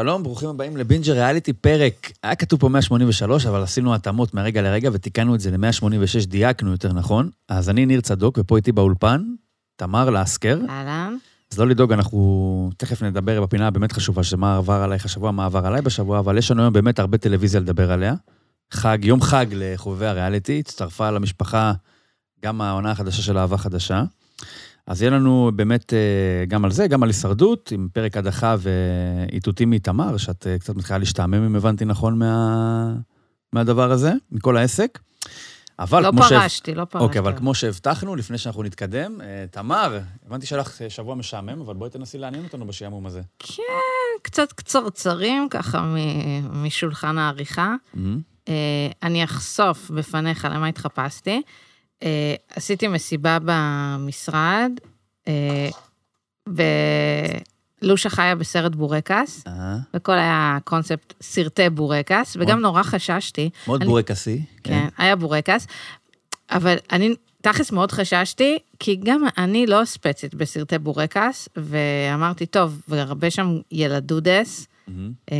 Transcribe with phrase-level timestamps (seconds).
[0.00, 2.12] שלום, ברוכים הבאים לבינג'ר ריאליטי פרק.
[2.22, 6.92] היה כתוב פה 183, אבל עשינו התאמות מהרגע לרגע ותיקנו את זה ל-186, דייקנו יותר
[6.92, 7.30] נכון.
[7.48, 9.22] אז אני ניר צדוק, ופה איתי באולפן,
[9.76, 10.58] תמר לסקר.
[10.68, 11.16] אהלן.
[11.52, 15.66] אז לא לדאוג, אנחנו תכף נדבר בפינה הבאמת חשובה, שמה עבר עלייך השבוע, מה עבר
[15.66, 18.14] עליי בשבוע, אבל יש לנו היום באמת הרבה טלוויזיה לדבר עליה.
[18.72, 21.72] חג, יום חג לחובבי הריאליטי, הצטרפה למשפחה
[22.44, 24.02] גם העונה החדשה של אהבה חדשה.
[24.88, 29.70] אז יהיה לנו באמת אה, גם על זה, גם על הישרדות, עם פרק הדחה ואיתותים
[29.70, 32.94] מתמר, שאת אה, קצת מתחילה להשתעמם, אם הבנתי נכון, מה...
[33.52, 34.98] מהדבר הזה, מכל העסק.
[35.78, 36.28] אבל לא כמו ש...
[36.28, 37.04] פרשתי, לא פרשתי.
[37.04, 41.60] אוקיי, אבל כמו שהבטחנו, לפני שאנחנו נתקדם, אה, תמר, הבנתי שהיה לך אה, שבוע משעמם,
[41.60, 43.20] אבל בואי תנסי לעניין אותנו בשעמום הזה.
[43.38, 43.62] כן,
[44.22, 47.74] קצת קצרצרים ככה מ- משולחן העריכה.
[48.48, 48.54] אה,
[49.02, 51.42] אני אחשוף בפניך למה התחפשתי.
[52.02, 54.72] אה, עשיתי מסיבה במשרד,
[55.28, 55.68] אה,
[56.48, 63.50] ולושה חיה בסרט בורקס, אה, וכל היה קונספט סרטי בורקס, וגם נורא חששתי.
[63.66, 64.42] מאוד אני- בורקסי.
[64.64, 65.66] כן, היה בורקס,
[66.50, 73.30] אבל אני תכלס מאוד חששתי, כי גם אני לא ספצית בסרטי בורקס, ואמרתי, טוב, והרבה
[73.30, 74.66] שם ילדודס.
[75.32, 75.36] אה,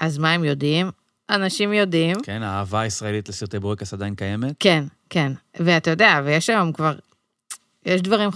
[0.00, 0.90] אז מה הם יודעים?
[1.30, 2.16] אנשים יודעים.
[2.22, 4.54] כן, האהבה הישראלית לסרטי בורקס עדיין קיימת.
[4.60, 5.32] כן, כן.
[5.60, 6.94] ואתה יודע, ויש היום כבר,
[7.86, 8.30] יש דברים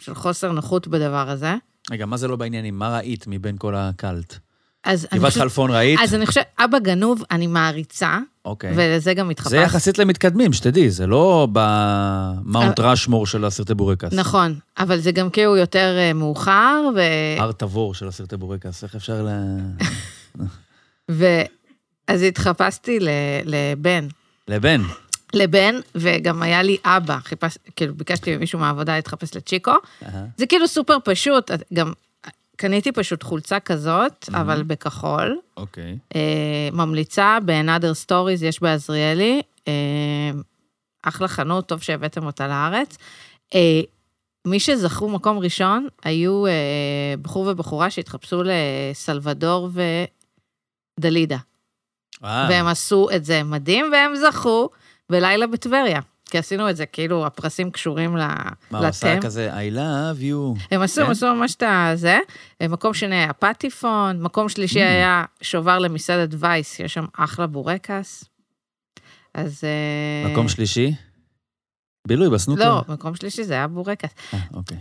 [0.00, 1.54] של חוסר נוחות בדבר הזה.
[1.90, 2.78] רגע, מה זה לא בעניינים?
[2.78, 4.38] מה ראית מבין כל הקאלט?
[4.84, 6.00] אז גבעת חלפון ראית?
[6.02, 8.72] אז אני חושבת, אבא גנוב, אני מעריצה, אוקיי.
[8.76, 9.56] ולזה גם התחפשתי.
[9.56, 14.12] זה יחסית למתקדמים, שתדעי, זה לא במאונט ראשמור של הסרטי בורקס.
[14.12, 17.00] נכון, אבל זה גם כאילו יותר אה, מאוחר, ו...
[17.38, 19.28] הר תבור של הסרטי בורקס, איך אפשר ל...
[21.08, 23.08] ואז התחפשתי ל-
[23.44, 24.06] לבן.
[24.48, 24.80] לבן.
[25.34, 29.72] לבן, וגם היה לי אבא, חיפש, כאילו ביקשתי ממישהו מהעבודה להתחפש לצ'יקו.
[30.02, 30.24] אהה.
[30.36, 31.92] זה כאילו סופר פשוט, גם
[32.56, 35.38] קניתי פשוט חולצה כזאת, אבל בכחול.
[35.56, 35.98] אוקיי.
[36.14, 39.42] אה, ממליצה, ב-Another Stories יש בעזריאלי.
[39.68, 39.72] אה,
[41.02, 42.96] אחלה חנות, טוב שהבאתם אותה לארץ.
[43.54, 43.80] אה,
[44.46, 49.70] מי שזכו מקום ראשון היו אה, בחור ובחורה שהתחפשו לסלבדור
[51.00, 51.38] ודלידה.
[52.24, 54.70] אה, והם עשו את זה מדהים, והם זכו
[55.10, 56.00] בלילה בטבריה.
[56.30, 58.20] כי עשינו את זה, כאילו, הפרסים קשורים ל-
[58.70, 59.22] מה, הוא עשה לתם.
[59.22, 60.62] כזה, I love you.
[60.70, 61.06] הם עשו, כן?
[61.06, 62.18] הם עשו ממש את הזה.
[62.62, 64.86] מקום שני היה פטיפון, מקום שלישי Mm.
[64.88, 68.24] היה שובר למסעדת וייס, יש שם אחלה בורקס.
[69.34, 69.60] אז...
[69.64, 70.94] אה, מקום שלישי?
[72.08, 72.64] בילוי בסנוקר?
[72.64, 74.10] לא, מקום שלישי זה היה בורקס.
[74.34, 74.78] אה, אוקיי.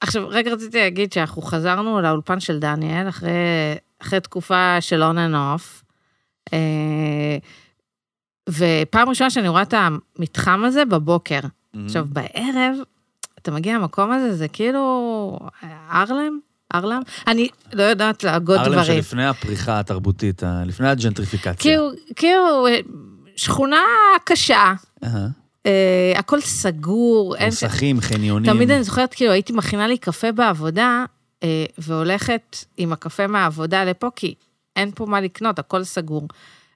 [0.00, 3.30] עכשיו, רגע רציתי להגיד שאנחנו חזרנו לאולפן של דניאל אחרי,
[4.02, 5.82] אחרי תקופה של on and off.
[8.48, 11.40] אה, ופעם ראשונה שאני רואה את המתחם הזה בבוקר.
[11.84, 12.74] עכשיו, בערב,
[13.38, 15.38] אתה מגיע למקום הזה, זה כאילו...
[15.92, 16.38] ארלם?
[16.74, 17.02] ארלם?
[17.26, 18.96] אני לא יודעת להגות ארלם דברים.
[19.02, 21.54] שלפני הפריחה התרבותית, ה- לפני הג'נטריפיקציה.
[21.54, 22.78] כאילו, כאילו, אה,
[23.36, 23.82] שכונה
[24.24, 24.72] קשה,
[25.04, 25.28] אהה.
[25.66, 27.46] אה, הכל סגור, אין...
[27.46, 28.52] מוסכים, חניונים.
[28.52, 31.04] תמיד אני זוכרת, כאילו, הייתי מכינה לי קפה בעבודה,
[31.42, 34.34] אה, והולכת עם הקפה מהעבודה לפה, כי
[34.76, 36.22] אין פה מה לקנות, הכל סגור.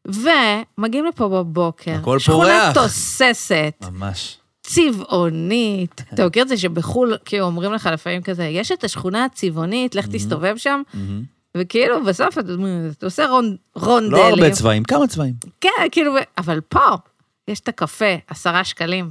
[0.09, 2.75] ומגיעים לפה בבוקר, הכל שכונה פורח.
[2.75, 4.39] תוססת, ממש.
[4.63, 6.03] צבעונית.
[6.15, 10.07] אתה מכיר את זה שבחו"ל, כאילו, אומרים לך לפעמים כזה, יש את השכונה הצבעונית, לך
[10.07, 11.23] תסתובב שם, מהמם.
[11.57, 12.53] וכאילו, בסוף אתה
[12.99, 14.13] אתה עושה רונ- רונדלים.
[14.13, 15.35] לא הרבה צבעים, כמה צבעים.
[15.61, 16.85] כן, כאילו, אבל פה,
[17.49, 19.11] יש את הקפה, עשרה שקלים.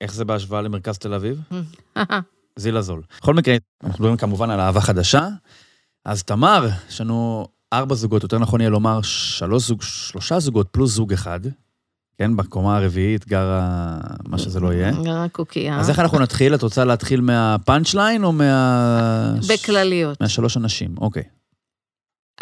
[0.00, 1.40] איך זה בהשוואה למרכז תל אביב?
[2.56, 3.02] זילה זול.
[3.20, 3.54] בכל מקרה,
[3.84, 5.28] אנחנו מדברים כמובן על אהבה חדשה.
[6.04, 10.90] אז תמר, יש לנו ארבע זוגות, יותר נכון יהיה לומר שלוש זוג, שלושה זוגות פלוס
[10.90, 11.40] זוג אחד.
[12.18, 14.92] כן, בקומה הרביעית גרה מה שזה לא יהיה.
[15.04, 15.80] גרה קוקייה.
[15.80, 16.54] אז איך אנחנו נתחיל?
[16.54, 19.34] את רוצה להתחיל מהפאנצ' ליין או מה...
[19.48, 20.20] בכלליות.
[20.20, 20.94] מהשלוש אנשים?
[21.00, 21.22] אוקיי,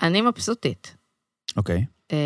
[0.02, 0.96] אני מבסוטית.
[1.56, 1.84] אוקיי.
[2.12, 2.16] אה,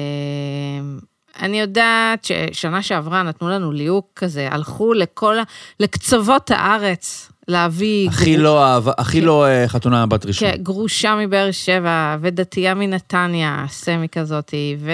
[1.38, 5.36] אני יודעת ששנה שעברה נתנו לנו ליהוק כזה, הלכו לכל.
[5.80, 8.08] לקצוות הארץ להביא...
[8.08, 9.26] הכי גרו- לא אהבה, הכי כן.
[9.26, 10.50] לא אה, חתונה בת רישום.
[10.50, 14.90] כן, גרושה מבאר שבע, ודתייה מנתניה, סמי כזאתי, ו...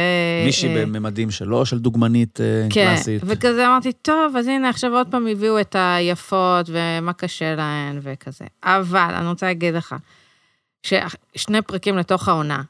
[0.46, 3.22] מישהי אה, בממדים שלו, של דוגמנית אה, כן, קלאסית.
[3.26, 8.44] וכזה אמרתי, טוב, אז הנה, עכשיו עוד פעם הביאו את היפות, ומה קשה להן, וכזה.
[8.64, 9.94] אבל אני רוצה להגיד לך,
[10.82, 12.62] ששני פרקים לתוך העונה,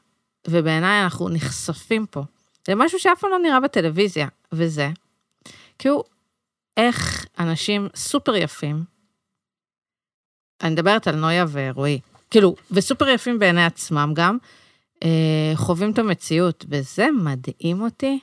[0.47, 2.23] ובעיניי אנחנו נחשפים פה
[2.69, 4.89] למשהו שאף פעם לא נראה בטלוויזיה, וזה,
[5.79, 6.03] כאילו,
[6.77, 8.94] איך אנשים סופר יפים,
[10.63, 11.99] אני מדברת על נויה ורועי,
[12.31, 14.37] כאילו, וסופר יפים בעיני עצמם גם,
[15.03, 18.19] אה, חווים את המציאות, וזה מדהים אותי.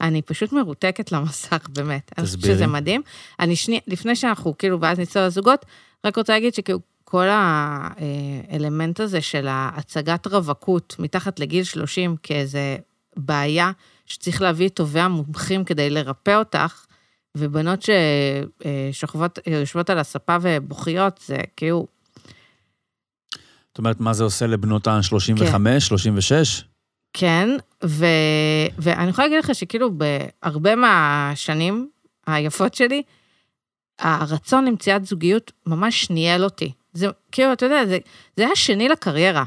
[0.00, 2.12] אני פשוט מרותקת למסך, באמת.
[2.18, 2.56] אני חושבת תסבירי.
[2.56, 3.02] שזה מדהים.
[3.40, 5.64] אני שנייה, לפני שאנחנו, כאילו, ואז נצא לזוגות,
[6.04, 12.76] רק רוצה להגיד שכאילו, כל האלמנט הזה של הצגת רווקות מתחת לגיל 30 כאיזה
[13.16, 13.70] בעיה
[14.06, 16.86] שצריך להביא את טובי המומחים כדי לרפא אותך,
[17.36, 17.84] ובנות
[18.92, 21.86] ששוכבות, יושבות על הספה ובוכיות, זה כאילו...
[23.68, 25.80] זאת אומרת, מה זה עושה לבנות ה-35, כן.
[25.80, 26.64] 36?
[27.12, 27.48] כן,
[27.84, 28.06] ו...
[28.78, 31.88] ואני יכולה להגיד לך שכאילו בהרבה מהשנים
[32.26, 33.02] היפות שלי,
[33.98, 36.72] הרצון למציאת זוגיות ממש ניהל אותי.
[36.92, 37.98] זה כאילו, אתה יודע, זה,
[38.36, 39.44] זה היה שני לקריירה.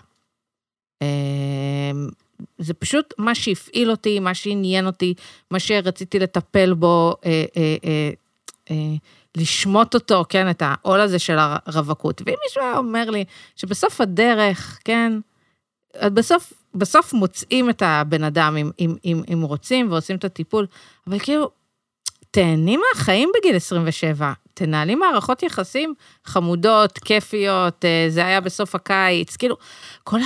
[2.57, 5.13] זה פשוט מה שהפעיל אותי, מה שעניין אותי,
[5.51, 8.09] מה שרציתי לטפל בו, אה, אה, אה,
[8.71, 8.95] אה,
[9.37, 12.21] לשמוט אותו, כן, את העול הזה של הרווקות.
[12.25, 13.25] ואם מישהו היה אומר לי
[13.55, 15.13] שבסוף הדרך, כן,
[16.03, 20.67] בסוף, בסוף מוצאים את הבן אדם אם, אם, אם, אם רוצים ועושים את הטיפול,
[21.07, 21.51] אבל כאילו,
[22.31, 25.93] תהני מהחיים בגיל 27, תנהלי מערכות יחסים
[26.25, 29.57] חמודות, כיפיות, אה, זה היה בסוף הקיץ, כאילו,
[30.03, 30.19] כל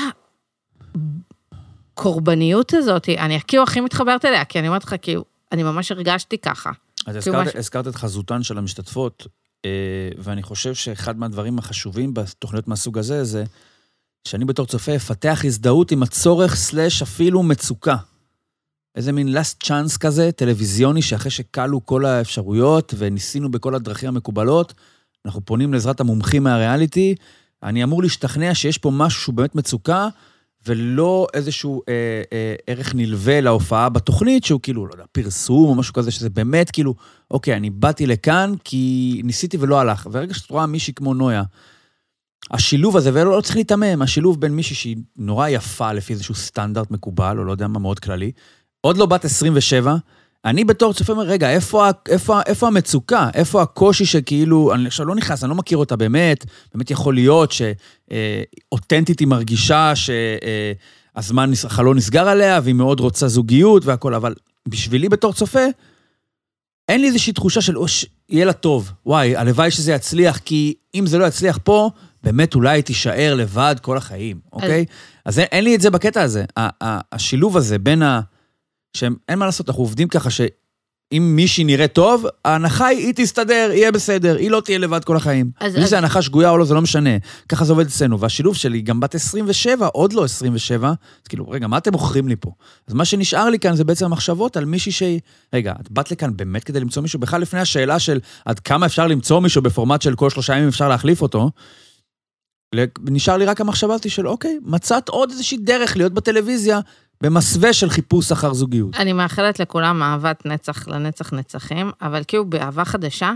[1.97, 6.37] הקורבניות הזאת, אני כאילו הכי מתחברת אליה, כי אני אומרת לך, כאילו, אני ממש הרגשתי
[6.37, 6.71] ככה.
[7.05, 7.55] אז הזכרת, מש...
[7.55, 9.27] הזכרת את חזותן של המשתתפות,
[9.65, 9.69] אה,
[10.17, 13.43] ואני חושב שאחד מהדברים החשובים בתוכניות מהסוג הזה, זה
[14.27, 17.95] שאני בתור צופה אפתח הזדהות עם הצורך סלאש אפילו מצוקה.
[18.95, 24.73] איזה מין last chance כזה, טלוויזיוני, שאחרי שכלו כל האפשרויות וניסינו בכל הדרכים המקובלות,
[25.25, 27.15] אנחנו פונים לעזרת המומחים מהריאליטי,
[27.63, 30.07] אני אמור להשתכנע שיש פה משהו שהוא באמת מצוקה,
[30.67, 31.93] ולא איזשהו אה,
[32.33, 36.71] אה, ערך נלווה להופעה בתוכנית, שהוא כאילו, לא יודע, פרסום או משהו כזה, שזה באמת
[36.71, 36.95] כאילו,
[37.31, 40.07] אוקיי, אני באתי לכאן כי ניסיתי ולא הלך.
[40.11, 41.43] ורגע שאת רואה מישהי כמו נויה,
[42.51, 46.91] השילוב הזה, ולא לא צריך להיתמם, השילוב בין מישהי שהיא נורא יפה לפי איזשהו סטנדרט
[46.91, 48.31] מקובל, או לא יודע מה, מאוד כללי,
[48.81, 49.95] עוד לא בת 27,
[50.45, 53.29] אני בתור צופה אומר, רגע, איפה, איפה, איפה המצוקה?
[53.33, 57.51] איפה הקושי שכאילו, אני עכשיו לא נכנס, אני לא מכיר אותה באמת, באמת יכול להיות
[57.51, 64.33] שאותנטית היא מרגישה שהזמן, החלון נסגר עליה, והיא מאוד רוצה זוגיות והכול, אבל
[64.67, 65.65] בשבילי בתור צופה,
[66.89, 68.91] אין לי איזושהי תחושה של, אוש, יהיה לה טוב.
[69.05, 71.89] וואי, הלוואי שזה יצליח, כי אם זה לא יצליח פה,
[72.23, 74.85] באמת אולי היא תישאר לבד כל החיים, אוקיי?
[75.25, 76.45] אז, אין לי את זה בקטע הזה.
[77.11, 78.21] השילוב הזה בין ה...
[78.97, 83.91] שאין מה לעשות, אנחנו עובדים ככה שאם מישהי נראית טוב, ההנחה היא, היא תסתדר, יהיה
[83.91, 85.51] בסדר, היא לא תהיה לבד כל החיים.
[85.59, 85.77] אז...
[85.77, 85.89] אם אז...
[85.89, 87.09] זה הנחה שגויה או לא, זה לא משנה.
[87.49, 88.19] ככה זה עובד אצלנו.
[88.19, 92.35] והשילוב שלי, גם בת 27, עוד לא 27, אז כאילו, רגע, מה אתם מוכרים לי
[92.35, 92.51] פה?
[92.87, 95.19] אז מה שנשאר לי כאן זה בעצם המחשבות על מישהי שהיא...
[95.53, 97.19] רגע, את באת לכאן באמת כדי למצוא מישהו?
[97.19, 100.89] בכלל לפני השאלה של עד כמה אפשר למצוא מישהו בפורמט של כל שלושה ימים אפשר
[100.89, 101.51] להחליף אותו,
[103.01, 106.79] נשאר לי רק המחשבה הזאת של אוקיי, מצאת עוד איזושהי דרך להיות בטלוויזיה
[107.21, 108.95] במסווה של חיפוש אחר זוגיות.
[108.95, 113.33] אני מאחלת לכולם אהבת נצח לנצח נצחים, אבל כאילו באהבה חדשה,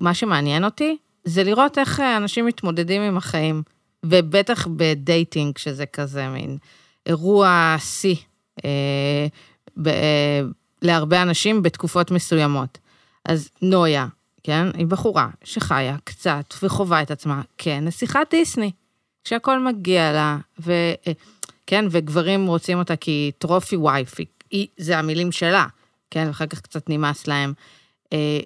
[0.00, 3.62] מה שמעניין אותי זה לראות איך אנשים מתמודדים עם החיים,
[4.06, 6.58] ובטח בדייטינג, שזה כזה מין
[7.06, 8.16] אירוע שיא
[8.64, 9.26] אה,
[9.86, 10.40] אה,
[10.82, 12.78] להרבה אנשים בתקופות מסוימות.
[13.24, 14.06] אז נויה,
[14.42, 18.70] כן, היא בחורה שחיה קצת וחווה את עצמה כנסיכת דיסני,
[19.24, 20.72] שהכל מגיע לה, ו...
[21.06, 21.12] אה,
[21.72, 24.14] כן, וגברים רוצים אותה כי טרופי וייף,
[24.50, 25.66] היא, זה המילים שלה,
[26.10, 27.52] כן, ואחר כך קצת נמאס להם.
[28.12, 28.40] אה,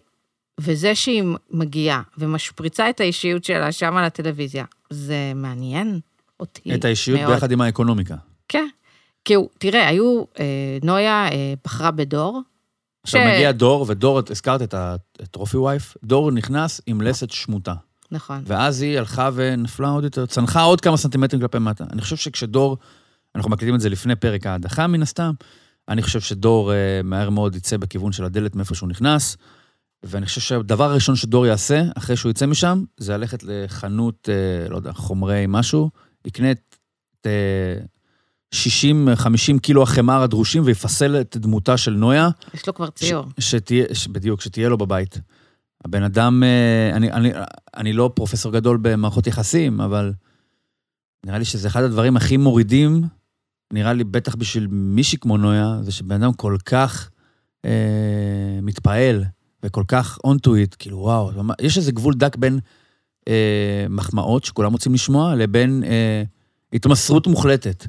[0.60, 6.00] וזה שהיא מגיעה ומשפריצה את האישיות שלה שם על הטלוויזיה, זה מעניין
[6.40, 7.32] אותי את האישיות מאוד.
[7.32, 8.14] ביחד עם האקונומיקה.
[8.48, 8.68] כן.
[9.24, 12.42] כי תראה, היו, אה, נויה אה, בחרה בדור.
[13.02, 13.24] עכשיו ש...
[13.26, 17.74] מגיע דור, ודור, הזכרת את הטרופי וייף, דור נכנס עם לסת שמוטה.
[18.10, 18.42] נכון.
[18.46, 21.84] ואז היא הלכה ונפלה עוד יותר, צנחה עוד כמה סנטימטרים כלפי מטה.
[21.92, 22.76] אני חושב שכשדור
[23.36, 25.32] אנחנו מקליטים את זה לפני פרק ההדחה מן הסתם.
[25.88, 26.74] אני חושב שדור uh,
[27.04, 29.36] מהר מאוד יצא בכיוון של הדלת מאיפה שהוא נכנס,
[30.02, 34.76] ואני חושב שהדבר הראשון שדור יעשה, אחרי שהוא יצא משם, זה ללכת לחנות, uh, לא
[34.76, 35.90] יודע, חומרי משהו,
[36.26, 36.76] יקנה את
[37.22, 37.28] uh,
[38.54, 42.28] 60-50 קילו החמר הדרושים ויפסל את דמותה של נויה.
[42.54, 43.24] יש לו כבר ציור.
[43.40, 45.18] ש- שתהיה, ש- בדיוק, שתהיה לו בבית.
[45.84, 47.32] הבן אדם, uh, אני, אני,
[47.76, 50.12] אני לא פרופסור גדול במערכות יחסים, אבל
[51.26, 53.02] נראה לי שזה אחד הדברים הכי מורידים
[53.72, 57.10] נראה לי, בטח בשביל מישהי כמו נויה, זה שבן אדם כל כך
[57.64, 59.24] אה, מתפעל
[59.62, 61.30] וכל כך on to it, כאילו, וואו,
[61.60, 62.58] יש איזה גבול דק בין
[63.28, 66.22] אה, מחמאות שכולם רוצים לשמוע, לבין אה,
[66.72, 67.86] התמסרות מוחלטת.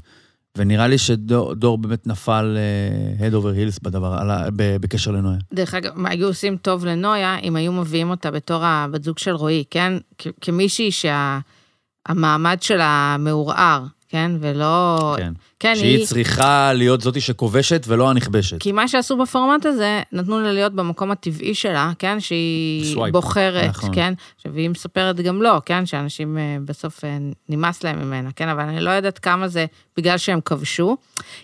[0.58, 5.38] ונראה לי שדור באמת נפל uh, head over heels בדבר, על, בקשר לנויה.
[5.54, 9.32] דרך אגב, מה היו עושים טוב לנויה אם היו מביאים אותה בתור הבת זוג של
[9.32, 9.94] רועי, כן?
[10.42, 14.32] כמישהי שהמעמד שלה מעורער, כן?
[14.40, 15.16] ולא...
[15.18, 15.34] כן.
[15.60, 18.58] כן, שהיא צריכה להיות זאתי שכובשת ולא הנכבשת.
[18.60, 22.20] כי מה שעשו בפורמט הזה, נתנו לה להיות במקום הטבעי שלה, כן?
[22.20, 23.90] שהיא swipe, בוחרת, נכון.
[23.94, 24.14] כן?
[24.36, 25.86] עכשיו, היא מספרת גם לא, כן?
[25.86, 27.18] שאנשים אה, בסוף אה,
[27.50, 28.50] נמאס להם ממנה, כן?
[28.50, 29.66] אבל אני לא יודעת כמה זה
[29.98, 30.98] בגלל שהם כבשו.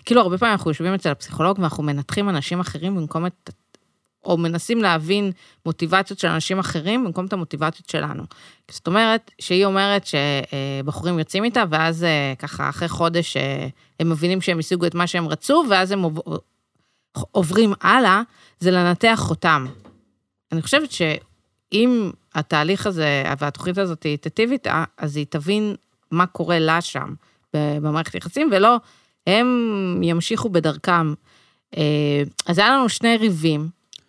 [0.04, 3.50] כאילו, הרבה פעמים אנחנו יושבים אצל הפסיכולוג ואנחנו מנתחים אנשים אחרים במקום את...
[4.24, 5.32] או מנסים להבין
[5.66, 8.22] מוטיבציות של אנשים אחרים במקום את המוטיבציות שלנו.
[8.70, 13.66] זאת אומרת, שהיא אומרת שבחורים יוצאים איתה, ואז אה, ככה אחרי חודש אה,
[14.00, 16.22] הם מבינים שהם השיגו את מה שהם רצו, ואז הם עוב-
[17.12, 18.22] עוברים הלאה,
[18.60, 19.66] זה לנתח אותם.
[20.52, 25.74] אני חושבת שאם התהליך הזה והתוכנית הזאת תיטיב איתה, אז היא תבין
[26.10, 27.14] מה קורה לה שם
[27.54, 28.76] במערכת יחסים, ולא,
[29.26, 31.14] הם ימשיכו בדרכם.
[31.76, 33.68] אה, אז היה לנו שני ריבים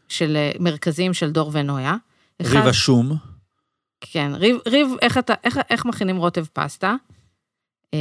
[0.10, 1.96] של אה, מרכזיים של דור ונויה.
[2.42, 3.16] אחד- ריב השום,
[4.02, 6.96] כן, ריב, ריב איך, אתה, איך, איך מכינים רוטב פסטה?
[7.94, 8.00] אה,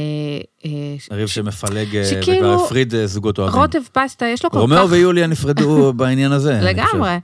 [0.65, 0.71] אה,
[1.11, 3.61] ריב שמפלג אה, שכאילו- וכבר הפריד זוגות אוהבים.
[3.61, 4.88] רוטב פסטה, יש לו כל כך...
[4.88, 4.91] רומאו...
[4.91, 6.59] ויוליה נפרדו בעניין הזה.
[6.63, 7.17] לגמרי.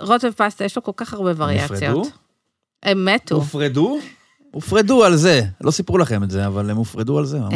[0.00, 1.82] רוטב פסטה, יש לו כל כך הרבה וריאציות.
[1.82, 2.02] נפרדו?
[2.82, 3.34] הם מתו.
[3.34, 3.98] הופרדו?
[4.50, 5.40] הופרדו על זה.
[5.60, 7.54] לא סיפרו לכם את זה, אבל הם הופרדו על זה ממש.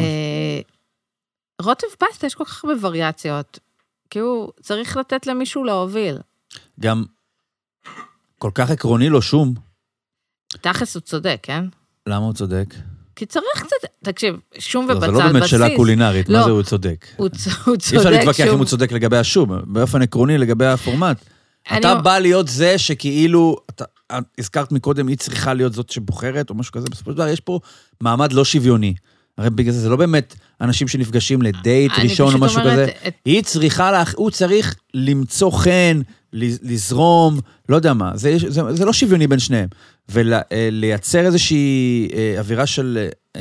[1.62, 3.58] רוטב פסטה, יש כל כך הרבה וריאציות.
[4.10, 6.18] כאילו, צריך לתת למישהו להוביל.
[6.80, 7.04] גם
[8.38, 9.54] כל כך עקרוני לו שום.
[10.60, 11.64] תכלס הוא צודק, כן?
[12.06, 12.74] למה הוא צודק?
[13.16, 13.76] כי צריך קצת...
[14.04, 15.50] תקשיב, שום לא, זה ובצל לא באמת בסיס.
[15.50, 16.44] שאלה קולינרית, מה לא.
[16.44, 17.06] זה הוא צודק?
[17.16, 17.28] הוא
[17.66, 21.24] הוא צודק אי אפשר להתווכח שום- אם הוא צודק לגבי השום, באופן עקרוני לגבי הפורמט.
[21.78, 23.84] אתה בא להיות זה שכאילו, אתה
[24.18, 27.40] את הזכרת מקודם, היא צריכה להיות זאת שבוחרת, או משהו כזה, בסופו של דבר יש
[27.40, 27.60] פה
[28.00, 28.94] מעמד לא שוויוני.
[29.38, 33.08] הרי בגלל זה, זה לא באמת אנשים שנפגשים לדייט ראשון או משהו אומרת, כזה.
[33.08, 36.00] את- היא צריכה, לה, הוא צריך למצוא חן,
[36.62, 39.68] לזרום, לא יודע מה, זה, זה, זה לא שוויוני בין שניהם.
[40.08, 43.40] ולייצר איזושהי אה, אווירה של אה,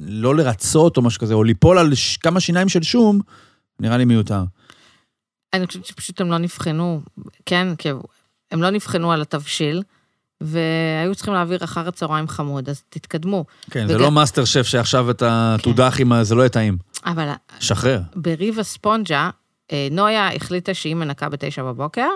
[0.00, 3.20] לא לרצות או משהו כזה, או ליפול על ש- כמה שיניים של שום,
[3.80, 4.42] נראה לי מיותר.
[5.54, 7.00] אני חושבת שפשוט הם לא נבחנו,
[7.46, 7.68] כן,
[8.50, 9.82] הם לא נבחנו על התבשיל,
[10.40, 13.44] והיו צריכים להעביר אחר הצהריים חמוד, אז תתקדמו.
[13.70, 16.24] כן, זה וגם- לא מאסטר שף שעכשיו אתה תודח עם ה...
[16.24, 16.76] זה לא יהיה טעים.
[17.06, 17.28] אבל
[17.60, 18.00] שחרר.
[18.16, 19.30] בריב הספונג'ה, אה,
[19.90, 22.08] נויה החליטה שהיא מנקה בתשע בבוקר,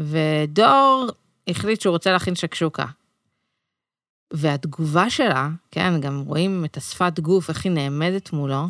[0.00, 1.06] ודור
[1.48, 2.84] החליט שהוא רוצה להכין שקשוקה.
[4.32, 8.68] והתגובה שלה, כן, גם רואים את השפת גוף, איך היא נעמדת מולו,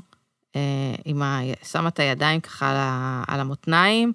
[0.56, 0.60] אה,
[1.04, 1.40] עם ה...
[1.64, 3.24] שמה את הידיים ככה על, ה...
[3.28, 4.12] על המותניים,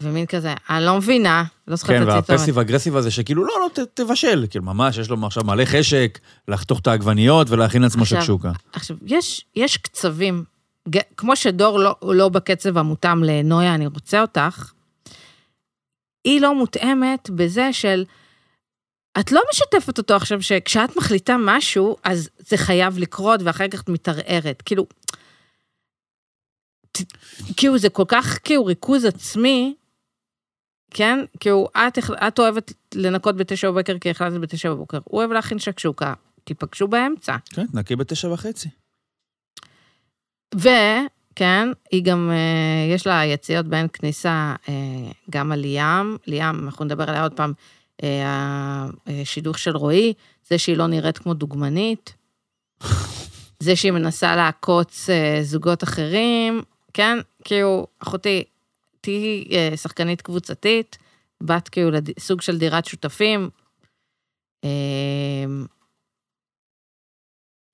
[0.00, 2.30] ומין כזה, אני לא מבינה, לא זוכרת כן, את הציטוט.
[2.30, 4.46] והפסיב אגרסיב הזה, שכאילו, לא, לא, ת, תבשל.
[4.50, 8.52] כאילו, ממש, יש לו עכשיו מלא חשק, לחתוך את העגבניות ולהכין לעצמו שקשוקה.
[8.72, 10.44] עכשיו, יש, יש קצבים,
[11.16, 14.72] כמו שדור לא, לא בקצב המותאם לנויה, אני רוצה אותך,
[16.24, 18.04] היא לא מותאמת בזה של,
[19.20, 23.88] את לא משתפת אותו עכשיו שכשאת מחליטה משהו, אז זה חייב לקרות, ואחר כך את
[23.88, 24.62] מתערערת.
[24.62, 24.86] כאילו,
[27.56, 29.74] כאילו זה כל כך כאילו ריכוז עצמי,
[30.90, 31.18] כן?
[31.40, 31.98] כאילו, את,
[32.28, 36.14] את אוהבת לנקות בתשע בבוקר כי החלטת בתשע בבוקר, הוא אוהב להכין שקשוקה,
[36.44, 37.36] תיפגשו באמצע.
[37.50, 38.68] כן, נקי בתשע וחצי.
[40.54, 44.74] וכן, היא גם, אה, יש לה יציאות בין כניסה אה,
[45.30, 47.52] גם על ליאם, ליאם, אנחנו נדבר עליה עוד פעם,
[48.02, 50.12] אה, השידוך של רועי,
[50.48, 52.14] זה שהיא לא נראית כמו דוגמנית,
[53.60, 55.08] זה שהיא מנסה לעקוץ
[55.42, 58.44] זוגות אחרים, כן, כאילו, אחותי,
[59.00, 59.44] תהיי
[59.76, 60.98] שחקנית קבוצתית,
[61.42, 63.50] בת כאילו לסוג של דירת שותפים.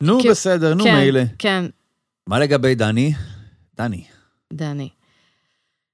[0.02, 1.20] נו, כאילו, בסדר, נו, כן, מילא.
[1.38, 1.64] כן,
[2.30, 3.12] מה לגבי דני?
[3.76, 4.04] דני.
[4.52, 4.88] דני.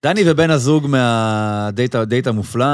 [0.04, 2.64] דני ובן הזוג מהדייט הדייט המופלא.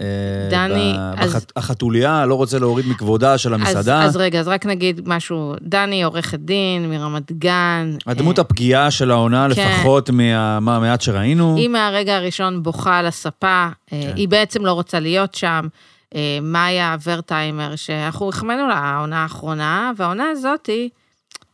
[0.00, 0.06] אה,
[0.50, 4.02] דני, ב- אז- החתוליה, לא רוצה להוריד מכבודה של המסעדה.
[4.02, 7.96] אז, אז רגע, אז רק נגיד משהו, דני עורכת דין מרמת גן.
[8.06, 9.68] הדמות אה, הפגיעה של העונה, כן.
[9.68, 11.56] לפחות מהמעט שראינו.
[11.56, 14.12] היא מהרגע הראשון בוכה על הספה, אה, כן.
[14.16, 15.68] היא בעצם לא רוצה להיות שם.
[16.14, 20.88] אה, מאיה ורטהיימר, שאנחנו החמאנו לה העונה האחרונה, והעונה הזאתי,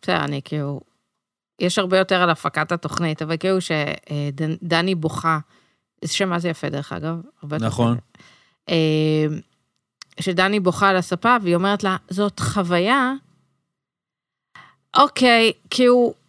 [0.03, 0.81] בסדר, אני כאילו,
[1.59, 5.39] יש הרבה יותר על הפקת התוכנית, אבל כאילו שדני בוכה,
[6.05, 7.99] זה שם מה זה יפה דרך אגב, הרבה יותר נכון.
[8.69, 9.27] אה,
[10.21, 13.13] שדני בוכה על הספה, והיא אומרת לה, זאת חוויה,
[14.97, 16.26] אוקיי, כאילו, אה,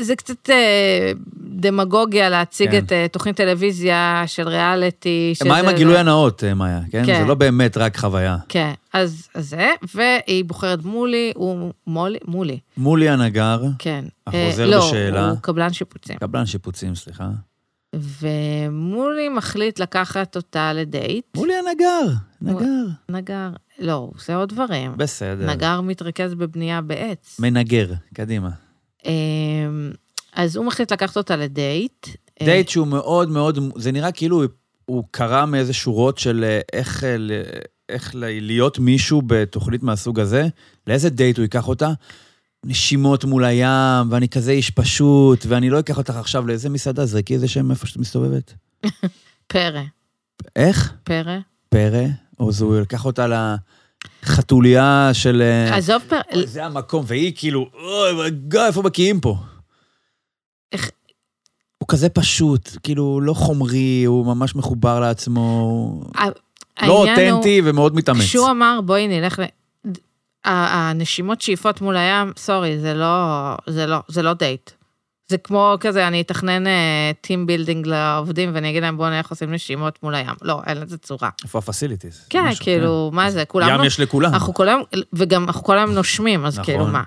[0.00, 2.78] זה קצת אה, דמגוגיה להציג כן.
[2.84, 5.32] את אה, תוכנית טלוויזיה של ריאליטי.
[5.46, 6.80] מה עם שזה- הגילוי הנאות, אה, מאיה?
[6.90, 7.02] כן?
[7.06, 7.20] כן.
[7.20, 8.36] זה לא באמת רק חוויה.
[8.48, 14.04] כן, אז זה, והיא בוחרת מולי, הוא מולי, מולי, מולי הנגר, כן.
[14.26, 15.30] החוזר לא, בשאלה.
[15.30, 16.16] הוא קבלן שיפוצים.
[16.18, 17.28] קבלן שיפוצים, סליחה.
[17.96, 21.24] ומולי מחליט לקחת אותה לדייט.
[21.36, 22.12] מולי הנגר,
[22.42, 22.84] נגר.
[23.08, 23.48] נגר,
[23.78, 24.92] לא, הוא עושה עוד דברים.
[24.96, 25.46] בסדר.
[25.50, 27.36] נגר מתרכז בבנייה בעץ.
[27.40, 28.48] מנגר, קדימה.
[29.06, 29.90] אמ,
[30.32, 32.06] אז הוא מחליט לקחת אותה לדייט.
[32.42, 34.42] דייט שהוא מאוד מאוד, זה נראה כאילו
[34.84, 37.42] הוא קרא מאיזה שורות של אה, איך, אה, ל-
[37.88, 40.46] איך ל- להיות מישהו בתוכנית מהסוג הזה,
[40.86, 41.90] לאיזה דייט הוא ייקח אותה.
[42.64, 47.34] נשימות מול הים, ואני כזה איש פשוט, ואני לא אקח אותך עכשיו לאיזה מסעדה, תזרקי
[47.34, 48.54] איזה שם איפה שאת מסתובבת.
[49.52, 49.82] פרא,
[50.56, 50.92] איך?
[51.04, 51.38] פרא.
[51.68, 52.02] פרא?
[52.40, 53.26] או זה הוא לקח אותה
[54.22, 55.42] לחתוליה של...
[55.42, 56.02] אה, עזוב
[56.34, 59.36] אוי, זה המקום, והיא כאילו, אוי, גיא, איפה בקיאים פה?
[60.72, 60.90] איך-
[61.78, 66.30] הוא כזה פשוט, כאילו, לא חומרי, הוא ממש מחובר לעצמו, לא
[66.76, 66.90] העניין
[67.30, 68.20] הוא- אותנטי ומאוד מתאמץ.
[68.20, 69.42] כשהוא אמר, בואי נלך ל...
[70.44, 73.06] הנשימות שאיפות מול הים, סורי, זה לא,
[73.66, 74.70] זה לא, זה לא דייט.
[75.28, 76.64] זה כמו כזה, אני אתכנן
[77.20, 80.34] team building לעובדים ואני אגיד להם, בואו נלך עושים נשימות מול הים.
[80.42, 81.30] לא, אין לזה צורה.
[81.44, 82.26] איפה ה facilities?
[82.30, 83.68] כן, כאילו, מה זה, כולם...
[83.68, 84.34] ים יש לכולם.
[84.34, 86.64] אנחנו כל היום, וגם אנחנו כל היום נושמים, אז נכון.
[86.64, 87.02] כאילו מה.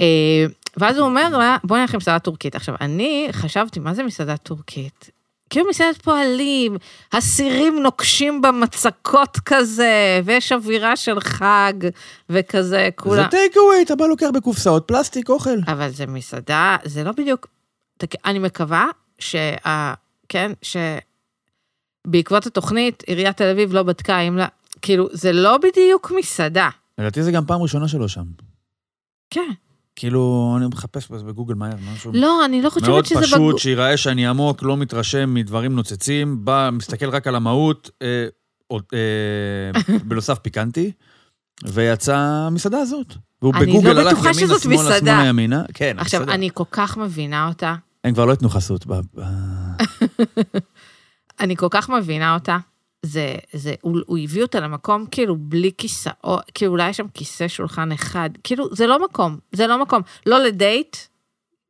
[0.00, 2.56] אה, ואז הוא אומר לה, בואי נלך למסעדה טורקית.
[2.56, 5.10] עכשיו, אני חשבתי, מה זה מסעדה טורקית?
[5.52, 6.76] כאילו מסעדת פועלים,
[7.12, 11.72] הסירים נוקשים במצקות כזה, ויש אווירה של חג,
[12.30, 13.28] וכזה, זה כולם...
[13.30, 15.58] טייק אווי, אתה בא לוקח בקופסאות פלסטיק, אוכל.
[15.66, 17.46] אבל זה מסעדה, זה לא בדיוק...
[18.24, 18.86] אני מקווה
[19.18, 19.94] שה...
[20.28, 20.52] כן,
[22.06, 24.46] שבעקבות התוכנית, עיריית תל אביב לא בדקה אם לה...
[24.82, 26.68] כאילו, זה לא בדיוק מסעדה.
[26.98, 28.24] לדעתי זה גם פעם ראשונה שלו שם.
[29.30, 29.50] כן.
[29.96, 32.10] כאילו, אני מחפש בגוגל מהר, משהו.
[32.14, 33.20] לא, אני לא חושבת מאוד שזה...
[33.22, 38.26] פשוט, בגו- שיראה שאני עמוק, לא מתרשם מדברים נוצצים, בא, מסתכל רק על המהות, אה,
[38.66, 40.92] עוד, אה, בנוסף פיקנטי,
[41.64, 43.14] ויצא המסעדה הזאת.
[43.42, 44.98] והוא אני בגוגל לא הלך ימינה, שמאלה, מסעדה.
[44.98, 45.62] שמאלה, ימינה.
[45.74, 46.34] כן, עכשיו, מסעדה.
[46.34, 48.86] אני כל כך מבינה אותה, הם כבר לא ייתנו חסות.
[48.86, 49.20] ב-
[51.40, 52.58] אני כל כך מבינה אותה.
[53.06, 57.48] זה, זה, הוא, הוא הביא אותה למקום כאילו בלי כיסאות, כאילו אולי יש שם כיסא
[57.48, 60.96] שולחן אחד, כאילו זה לא מקום, זה לא מקום, לא לדייט,